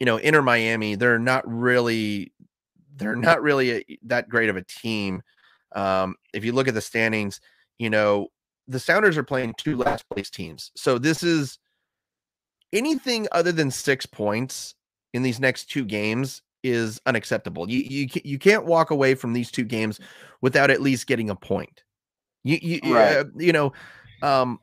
[0.03, 2.33] you know, Inter Miami, they're not really
[2.97, 5.23] they're not really a, that great of a team.
[5.77, 7.41] Um, if you look at the standings,
[7.79, 8.27] you know,
[8.67, 10.73] the Sounders are playing two last place teams.
[10.75, 11.59] So this is
[12.73, 14.75] anything other than six points
[15.15, 17.71] in these next two games is unacceptable.
[17.71, 20.01] You you you can't walk away from these two games
[20.41, 21.85] without at least getting a point.
[22.45, 23.19] You you Right.
[23.19, 23.73] uh, you know,
[24.23, 24.61] um,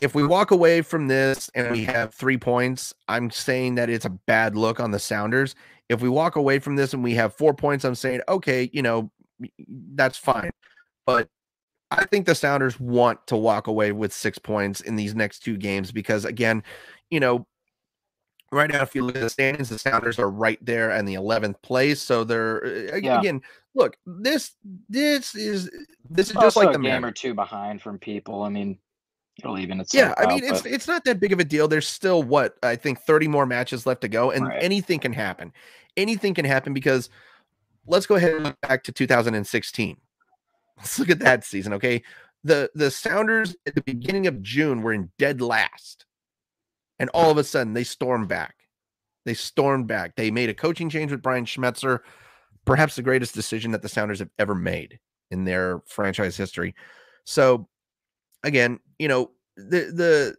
[0.00, 4.04] if we walk away from this and we have three points, I'm saying that it's
[4.04, 5.54] a bad look on the Sounders.
[5.88, 8.82] If we walk away from this and we have four points, I'm saying okay, you
[8.82, 9.10] know,
[9.94, 10.50] that's fine.
[11.06, 11.28] But
[11.90, 15.56] I think the Sounders want to walk away with six points in these next two
[15.56, 16.62] games because, again,
[17.10, 17.46] you know,
[18.50, 21.14] right now, if you look at the standings, the Sounders are right there in the
[21.14, 22.00] 11th place.
[22.02, 23.18] So they're uh, Yeah.
[23.18, 23.42] again,
[23.74, 24.52] look, this
[24.88, 25.70] this is
[26.08, 28.42] this is just like a the game or two behind from people.
[28.42, 28.78] I mean,
[29.38, 30.14] it'll even itself.
[30.18, 31.68] Yeah, I mean out, it's but- it's not that big of a deal.
[31.68, 34.62] There's still what I think 30 more matches left to go, and Right.
[34.62, 35.52] anything can happen.
[35.96, 37.10] Anything can happen because
[37.86, 39.96] let's go ahead and look back to 2016.
[40.76, 42.02] Let's look at that season, okay?
[42.42, 46.04] The the Sounders at the beginning of June were in dead last,
[46.98, 48.56] and all of a sudden they stormed back.
[49.24, 50.16] They stormed back.
[50.16, 52.00] They made a coaching change with Brian Schmetzer,
[52.64, 54.98] perhaps the greatest decision that the Sounders have ever made
[55.30, 56.74] in their franchise history.
[57.24, 57.68] So,
[58.42, 60.36] again, you know, the the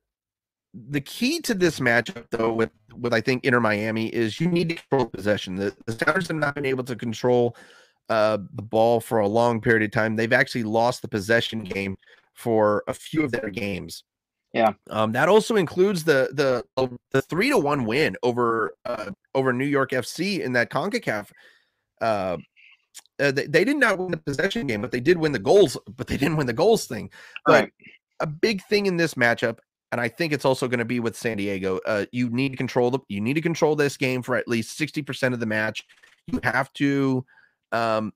[0.89, 4.69] the key to this matchup, though, with with I think Inter Miami is you need
[4.69, 5.55] to control possession.
[5.55, 7.55] The, the Sounders have not been able to control
[8.09, 10.15] uh, the ball for a long period of time.
[10.15, 11.97] They've actually lost the possession game
[12.33, 14.03] for a few of their games.
[14.53, 14.73] Yeah.
[14.89, 19.65] Um, that also includes the the the three to one win over uh, over New
[19.65, 21.29] York FC in that Concacaf.
[22.05, 22.37] Uh,
[23.19, 25.77] uh, they, they did not win the possession game, but they did win the goals.
[25.97, 27.09] But they didn't win the goals thing.
[27.45, 27.73] But Right.
[28.19, 29.57] a big thing in this matchup,
[29.91, 31.79] and I think it's also going to be with San Diego.
[31.85, 34.77] Uh, you need to control the you need to control this game for at least
[34.77, 35.83] sixty percent of the match.
[36.27, 37.25] You have to,
[37.71, 38.11] um,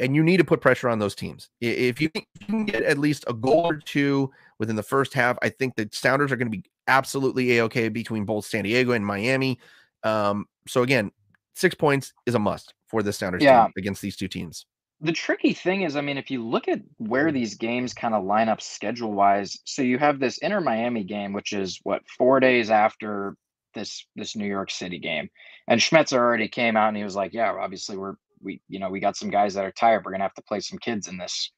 [0.00, 1.48] and you need to put pressure on those teams.
[1.60, 5.14] If you can- you can get at least a goal or two within the first
[5.14, 8.64] half, I think the Sounders are going to be absolutely a okay between both San
[8.64, 9.58] Diego and Miami.
[10.02, 11.10] Um, so again,
[11.54, 13.64] six points is a must for the Sounders Yeah.
[13.64, 14.66] team against these two teams.
[15.04, 18.22] the tricky thing is, I mean, if you look at where these games kind of
[18.22, 22.38] line up schedule wise, so you have this Inter Miami game, which is what four
[22.38, 23.34] days after
[23.74, 25.28] this this New York City game,
[25.66, 28.90] and Schmetzer already came out and he was like, "Yeah, obviously we're we you know
[28.90, 30.04] we got some guys that are tired.
[30.04, 31.50] We're gonna have to play some kids in this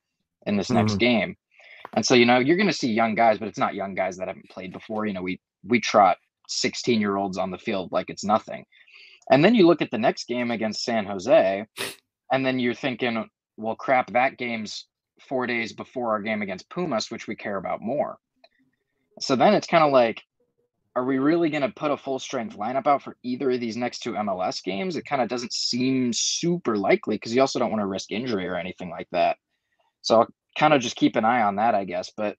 [0.47, 0.99] in this next Mhm.
[1.01, 1.37] game."
[1.93, 4.29] And so you know you're gonna see young guys, but it's not young guys that
[4.29, 5.05] haven't played before.
[5.05, 6.17] You know we we trot
[6.49, 8.65] 16 year olds on the field like it's nothing.
[9.31, 11.67] And then you look at the next game against San Jose,
[12.33, 14.87] and then you're thinking, well, crap, that game's
[15.29, 18.19] four days before our game against Pumas, which we care about more.
[19.21, 20.23] So then it's kind of like,
[20.97, 23.77] are we really going to put a full strength lineup out for either of these
[23.77, 24.97] next two MLS games?
[24.97, 28.47] It kind of doesn't seem super likely because you also don't want to risk injury
[28.47, 29.39] or anything like that.
[30.03, 32.13] So I'll kind of just keep an eye on that, I guess.
[32.17, 32.37] But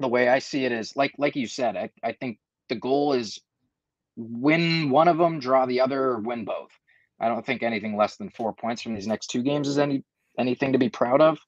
[0.00, 2.38] the way I see it is like like you said, I, I think
[2.68, 3.40] the goal is
[4.16, 6.70] win one of them, draw the other, or win both.
[7.20, 10.04] I don't think anything less than four points from these next two games is any
[10.38, 11.38] anything to be proud of.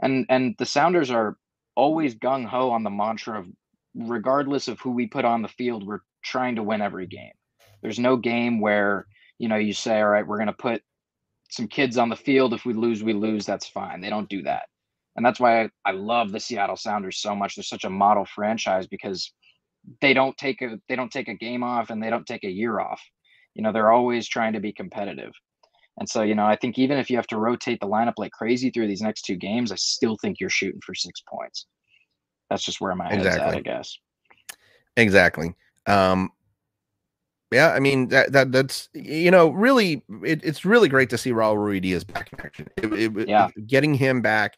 [0.00, 1.36] And and the Sounders are
[1.76, 3.46] always gung ho on the mantra of
[3.94, 7.32] regardless of who we put on the field, we're trying to win every game.
[7.82, 9.06] There's no game where,
[9.38, 10.82] you know, you say, all right, we're gonna put
[11.50, 12.54] some kids on the field.
[12.54, 13.44] If we lose, we lose.
[13.44, 14.00] That's fine.
[14.00, 14.64] They don't do that.
[15.16, 17.54] And that's why I, I love the Seattle Sounders so much.
[17.54, 19.30] They're such a model franchise because
[20.00, 22.50] they don't take a they don't take a game off and they don't take a
[22.50, 23.00] year off.
[23.54, 25.32] You know, they're always trying to be competitive.
[25.98, 28.32] And so, you know, I think even if you have to rotate the lineup like
[28.32, 31.66] crazy through these next two games, I still think you're shooting for six points.
[32.48, 33.56] That's just where my head's at, Exactly.
[33.58, 33.98] I guess.
[34.96, 35.54] Exactly.
[35.86, 36.30] Um
[37.52, 41.32] yeah, I mean that that that's you know really it, it's really great to see
[41.32, 42.68] Raul Ruidiaz back in action.
[42.78, 43.48] It, it- Yeah.
[43.66, 44.54] getting him back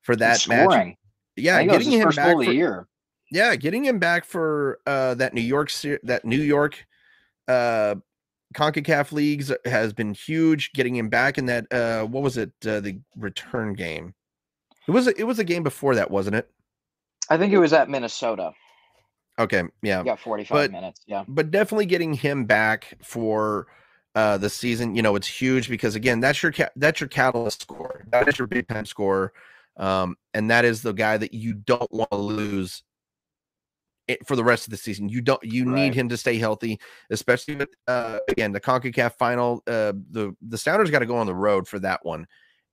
[0.00, 0.64] for that match.
[0.64, 0.96] scoring.
[1.36, 2.88] Yeah, I think that was getting his him first back for, the year.
[3.32, 5.72] Yeah, getting him back for uh that New York
[6.04, 6.86] that New York
[7.48, 7.96] uh
[8.54, 10.72] CONCACAF leagues has been huge.
[10.74, 14.14] Getting him back in that uh what was it uh, the return game?
[14.86, 16.50] It was a, it was a game before that, wasn't it?
[17.30, 18.52] I think it was at Minnesota.
[19.38, 20.00] Okay, yeah.
[20.00, 21.00] You got 45 minutes.
[21.06, 21.24] Yeah.
[21.26, 23.66] but definitely getting him back for
[24.14, 27.62] uh the season you know it's huge because again that's your ca- that's your catalyst
[27.62, 29.32] score that is your big time scorer
[29.78, 32.82] um and that is the guy that you don't want to lose
[34.26, 35.08] for the rest of the season.
[35.08, 35.74] You don't you Right.
[35.74, 36.78] need him to stay healthy,
[37.10, 39.62] especially with uh again the CONCACAF final.
[39.66, 42.26] Uh the the Sounders got to go on the road for that one.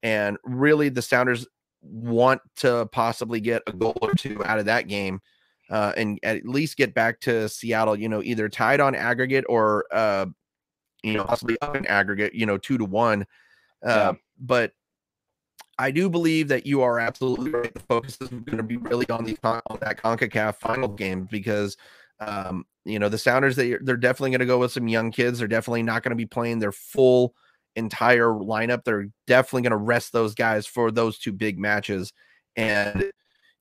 [0.03, 1.47] And really the Sounders
[1.81, 5.21] want to possibly get a goal or two out of that game.
[5.69, 9.85] Uh, and at least get back to Seattle, you know, either tied on aggregate or
[9.91, 10.25] uh,
[11.03, 13.21] you know, possibly up in aggregate, you know, two to one.
[13.85, 14.13] Uh, Yeah.
[14.39, 14.73] but
[15.79, 17.73] I do believe that you are absolutely right.
[17.73, 21.77] The focus is going to be really on the on that Concacaf final game because
[22.19, 25.39] um, you know the Sounders they they're definitely going to go with some young kids.
[25.39, 27.33] They're definitely not going to be playing their full
[27.77, 28.83] entire lineup.
[28.83, 32.11] They're definitely going to rest those guys for those two big matches.
[32.57, 33.09] And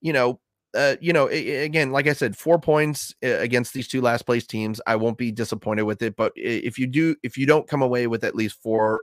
[0.00, 0.40] you know,
[0.74, 4.26] uh, you know, a- again, like I said, four points uh, against these two last
[4.26, 4.80] place teams.
[4.88, 6.16] I won't be disappointed with it.
[6.16, 9.02] But if you do, if you don't come away with at least four,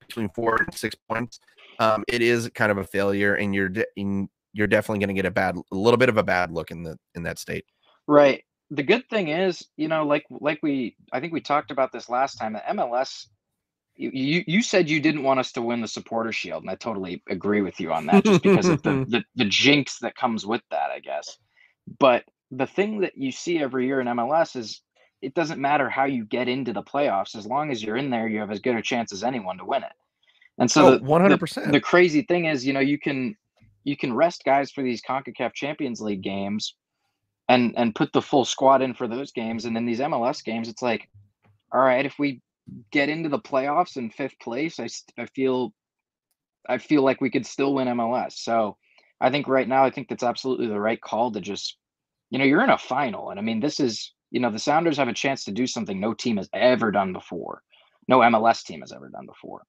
[0.00, 1.38] between four and six points,
[1.78, 5.20] um, it is kind of a failure, and you're de- in, you're definitely going to
[5.20, 7.64] get a bad, a little bit of a bad look in the in that state.
[8.06, 8.44] Right.
[8.70, 12.08] The good thing is, you know, like like we I think we talked about this
[12.08, 12.54] last time.
[12.54, 13.26] The MLS
[13.96, 16.74] you, you you said you didn't want us to win the supporter shield, and I
[16.74, 20.44] totally agree with you on that, just because of the, the the jinx that comes
[20.44, 21.38] with that, I guess.
[21.98, 24.80] But the thing that you see every year in MLS is
[25.22, 28.28] it doesn't matter how you get into the playoffs, as long as you're in there,
[28.28, 29.92] you have as good a chance as anyone to win it.
[30.58, 31.72] And so Oh, one hundred percent.
[31.72, 33.36] the crazy thing is, you know, you can
[33.84, 36.74] you can rest guys for these CONCACAF Champions League games
[37.48, 39.64] and and put the full squad in for those games.
[39.64, 41.08] And then these MLS games, it's like,
[41.72, 42.40] all right, if we
[42.90, 44.88] get into the playoffs in fifth place, I,
[45.18, 45.72] I feel
[46.68, 48.32] I feel like we could still win MLS.
[48.32, 48.76] So
[49.20, 51.76] I think right now, I think that's absolutely the right call to just,
[52.30, 53.30] you know, you're in a final.
[53.30, 56.00] And I mean, this is, you know, the Sounders have a chance to do something
[56.00, 57.62] no team has ever done before.
[58.08, 59.62] No MLS team has ever done before.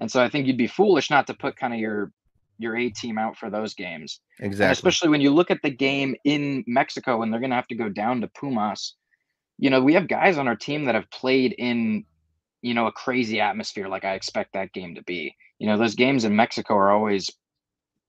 [0.00, 2.12] And so I think you'd be foolish not to put kind of your
[2.58, 4.20] your A team out for those games.
[4.38, 4.72] And Exactly.
[4.72, 7.74] especially when you look at the game in Mexico and they're going to have to
[7.74, 8.96] go down to Pumas.
[9.58, 12.04] You know, we have guys on our team that have played in,
[12.62, 15.34] you know, a crazy atmosphere like I expect that game to be.
[15.58, 17.30] You know, those games in Mexico are always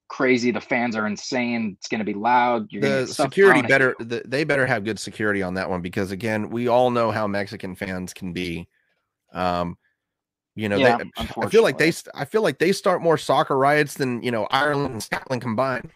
[0.07, 0.51] crazy.
[0.51, 1.75] The fans are insane.
[1.77, 2.67] It's going to be loud.
[2.71, 6.49] You're the security better the, they better have good security on that one because again
[6.49, 8.67] we all know how mexican fans can be
[9.33, 9.77] um
[10.55, 13.57] you know Yeah, they, i feel like they i feel like they start more soccer
[13.57, 15.89] riots than you know ireland and scotland combined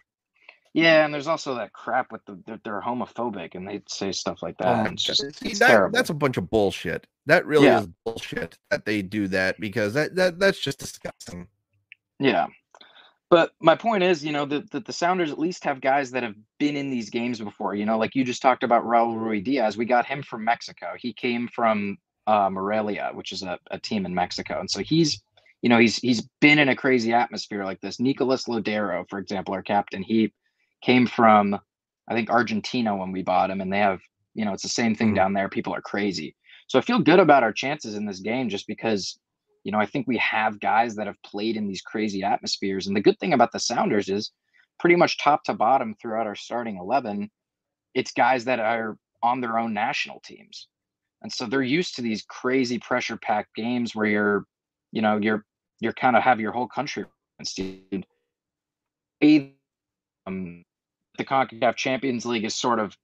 [0.74, 4.42] Yeah, and there's also that crap with the that they're homophobic and they say stuff
[4.44, 4.76] like oh that.
[4.76, 7.82] Oh and it's just See, that- that's a bunch of bullshit that really Yeah.
[7.82, 11.48] is bullshit that they do that because that, that that's just disgusting
[12.20, 12.48] Yeah.
[13.30, 16.24] But my point is, you know, that the, the Sounders at least have guys that
[16.24, 17.76] have been in these games before.
[17.76, 19.76] You know, like you just talked about Raul Ruidiaz.
[19.76, 20.94] We got him from Mexico.
[20.98, 21.98] He came from
[22.28, 24.60] uh, Morelia, which is a, a team in Mexico.
[24.60, 25.22] And so he's,
[25.64, 28.00] you know, he's he's been in a crazy atmosphere like this.
[28.00, 30.34] Nicolas Lodeiro, for example, our captain, he
[30.84, 31.60] came from,
[32.08, 33.62] I think, Argentina when we bought him.
[33.62, 34.02] And they have,
[34.36, 35.16] you know, it's the same thing Mhm.
[35.16, 35.50] down there.
[35.50, 36.36] People are crazy.
[36.68, 39.20] So I feel good about our chances in this game just because
[39.64, 42.88] you know, I think we have guys that have played in these crazy atmospheres.
[42.88, 44.32] And the good thing about the Sounders is
[44.80, 47.30] pretty much top to bottom throughout our starting 11,
[47.94, 50.70] it's guys that are on their own national teams.
[51.22, 54.46] And so they're used to these crazy pressure packed games where you're,
[54.92, 55.44] you know, you're,
[55.80, 57.06] you're kind of have your whole country
[57.40, 58.04] against you.
[60.28, 60.64] Um,
[61.18, 62.96] the CONCACAF Champions League is sort of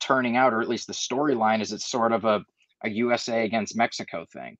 [0.00, 2.44] turning out, or at least the storyline is it's sort of a,
[2.84, 4.56] a USA against Mexico thing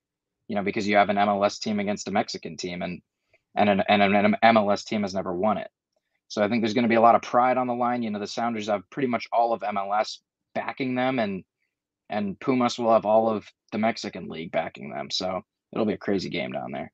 [0.51, 3.01] you know, because you have an MLS team against a Mexican team, and
[3.55, 5.71] and an, and an MLS team has never won it.
[6.27, 8.03] So I think there's going to be a lot of pride on the line.
[8.03, 10.18] You know, the Sounders have pretty much all of MLS
[10.57, 11.45] backing them, and
[12.11, 15.11] and Pumas will have all of the Mexican League backing them.
[15.11, 15.42] So
[15.72, 16.92] it'll be a crazy game down there.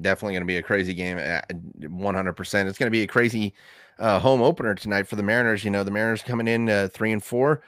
[0.00, 3.52] definitely going to be a crazy game 100% it's going to be a crazy
[3.98, 7.10] uh, home opener tonight for the mariners you know the mariners coming in uh, three
[7.12, 7.62] and four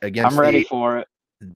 [0.00, 1.08] against I'm ready the- for it.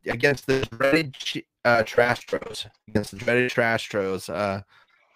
[0.07, 1.17] against the dreaded
[1.65, 4.29] uh, Trashtros, against the dreaded Trashtros.
[4.33, 4.61] Uh,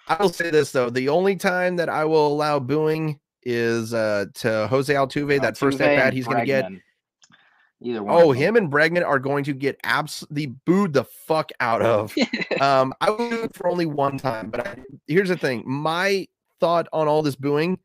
[0.09, 4.27] I will say this though: the only time that I will allow booing is uh,
[4.35, 5.41] to Jose Altuve.
[5.43, 6.65] that first Altuve at bat he's going to get.
[7.83, 8.23] Either one.
[8.23, 12.15] Oh, him and Bregman are going to get absolutely booed the fuck out of.
[12.61, 14.77] um, I will do it for only one time, but I,
[15.07, 16.27] here's the thing: my
[16.61, 17.79] thought on all this booing.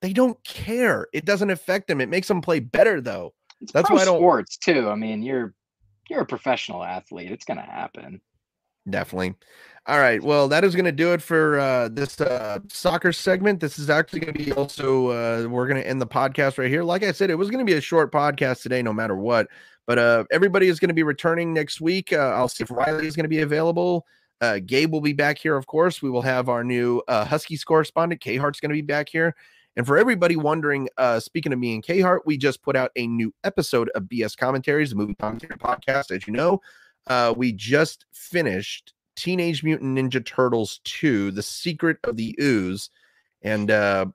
[0.00, 1.06] They don't care.
[1.12, 2.00] It doesn't affect them.
[2.00, 3.34] It makes them play better, though.
[3.60, 4.88] It's That's why I don't- sports too.
[4.88, 5.54] I mean, you're
[6.10, 7.30] you're a professional athlete.
[7.30, 8.20] It's gonna happen.
[8.90, 9.36] Definitely.
[9.86, 10.22] All right.
[10.22, 13.58] Well, that is going to do it for uh, this uh, soccer segment.
[13.58, 16.70] This is actually going to be also, uh, we're going to end the podcast right
[16.70, 16.84] here.
[16.84, 19.48] Like I said, it was going to be a short podcast today, no matter what.
[19.88, 22.12] But uh, everybody is going to be returning next week.
[22.12, 24.06] Uh, I'll see if Riley is going to be available.
[24.40, 26.00] Uh, Gabe will be back here, of course.
[26.00, 28.20] We will have our new Huskies correspondent.
[28.20, 29.34] K Hart's going to be back here.
[29.76, 32.92] And for everybody wondering, uh, speaking of me and K Hart, we just put out
[32.94, 36.10] a new episode of BS Commentaries, the movie commentary podcast.
[36.14, 36.60] As you know,
[37.08, 42.90] uh, we just finished Teenage Mutant Ninja Turtles 2, The Secret of the Ooze.
[43.42, 44.06] And uh,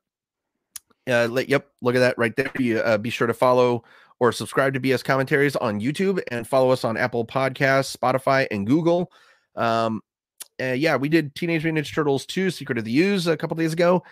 [1.07, 2.51] uh, let, yep, look at that right there.
[2.57, 3.83] You, uh, be sure to follow
[4.19, 8.65] or subscribe to BS Commentaries on YouTube and follow us on Apple Podcasts, Spotify, and
[8.65, 9.11] Google.
[9.55, 10.01] Um,
[10.61, 13.55] uh, yeah, we did Teenage Mutant Ninja Turtles 2, Secret of the Ooze a couple
[13.55, 14.03] days ago.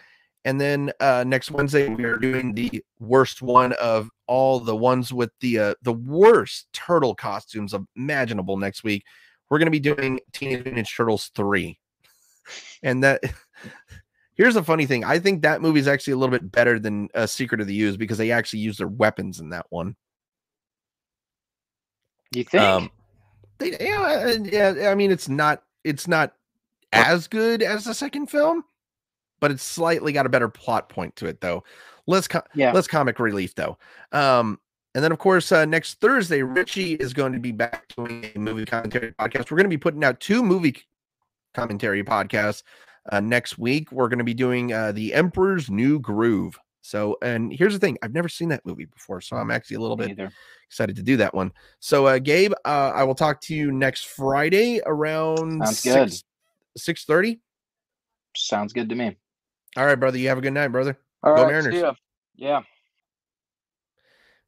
[0.46, 5.12] And then uh, next Wednesday, we are doing the worst one of all the ones
[5.12, 9.04] with the uh, the worst turtle costumes imaginable next week.
[9.50, 11.78] We're going to be doing Teenage Mutant Ninja Turtles 3.
[12.84, 13.22] And that
[14.36, 15.04] here's a funny thing.
[15.04, 17.82] I think that movie is actually a little bit better than uh, Secret of the
[17.82, 19.96] Ooze because they actually use their weapons in that one.
[22.34, 22.64] You think?
[22.64, 22.92] Um,
[23.58, 24.90] they, yeah, yeah.
[24.90, 26.34] I mean, it's not it's not
[26.92, 28.64] as good as the second film,
[29.40, 31.64] but it's slightly got a better plot point to it, though.
[32.08, 32.72] Less, com- yeah.
[32.72, 33.78] less comic relief, though.
[34.12, 34.60] Um,
[34.96, 38.40] and then, of course, uh, next Thursday, Richie is going to be back doing a
[38.40, 39.52] movie commentary podcast.
[39.52, 40.78] We're going to be putting out two movie
[41.54, 42.64] commentary podcasts
[43.12, 43.92] uh, next week.
[43.92, 46.58] We're going to be doing uh, The Emperor's New Groove.
[46.82, 49.20] So, and here's the thing I've never seen that movie before.
[49.20, 50.32] So I'm actually a little bit either.
[50.68, 51.52] excited to do that one.
[51.82, 56.80] So, uh, Gabe, uh, I will talk to you next Friday around Sounds 6, good.
[56.80, 57.06] 6
[58.38, 59.18] Sounds good to me.
[59.76, 60.18] All right, brother.
[60.18, 60.98] You have a good night, brother.
[61.22, 61.96] All Go right, Mariners.
[62.38, 62.62] Yeah.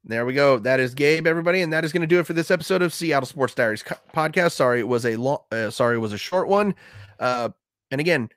[0.09, 0.57] There we go.
[0.57, 2.93] That is Gabe, everybody, and that is going to do it for this episode of
[2.93, 3.83] Seattle Sports Diaries
[4.15, 4.53] podcast.
[4.53, 5.39] Sorry, it was a long.
[5.51, 6.75] Uh, sorry, it was a short one.
[7.19, 7.49] Uh,
[7.91, 8.29] and again,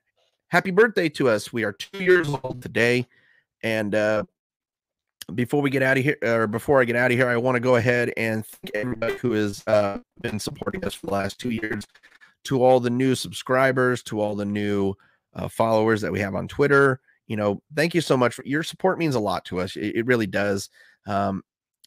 [0.48, 1.52] happy birthday to us.
[1.52, 3.06] We are two years old today,
[3.62, 4.24] and uh,
[5.32, 7.54] before we get out of here, or before I get out of here, I want
[7.54, 11.38] to go ahead and thank everybody who has uh, been supporting us for the last
[11.38, 11.84] two years.
[12.46, 14.94] To all the new subscribers, to all the new
[15.34, 18.64] uh, followers that we have on Twitter, you know, thank you so much for your
[18.64, 18.98] support.
[18.98, 19.76] Means a lot to us.
[19.76, 20.68] It, it really does.
[21.06, 21.44] Um,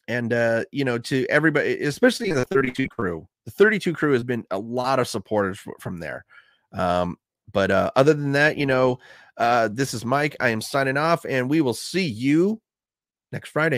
[0.08, 4.44] and uh, you know, to everybody, especially the 32 crew, the 32 crew has been
[4.50, 6.24] a lot of supporters from there.
[6.72, 7.16] Um,
[7.52, 8.98] but uh, other than that, you know,
[9.36, 10.36] uh, this is Mike.
[10.40, 12.60] I am signing off, and we will see you
[13.32, 13.72] next Friday.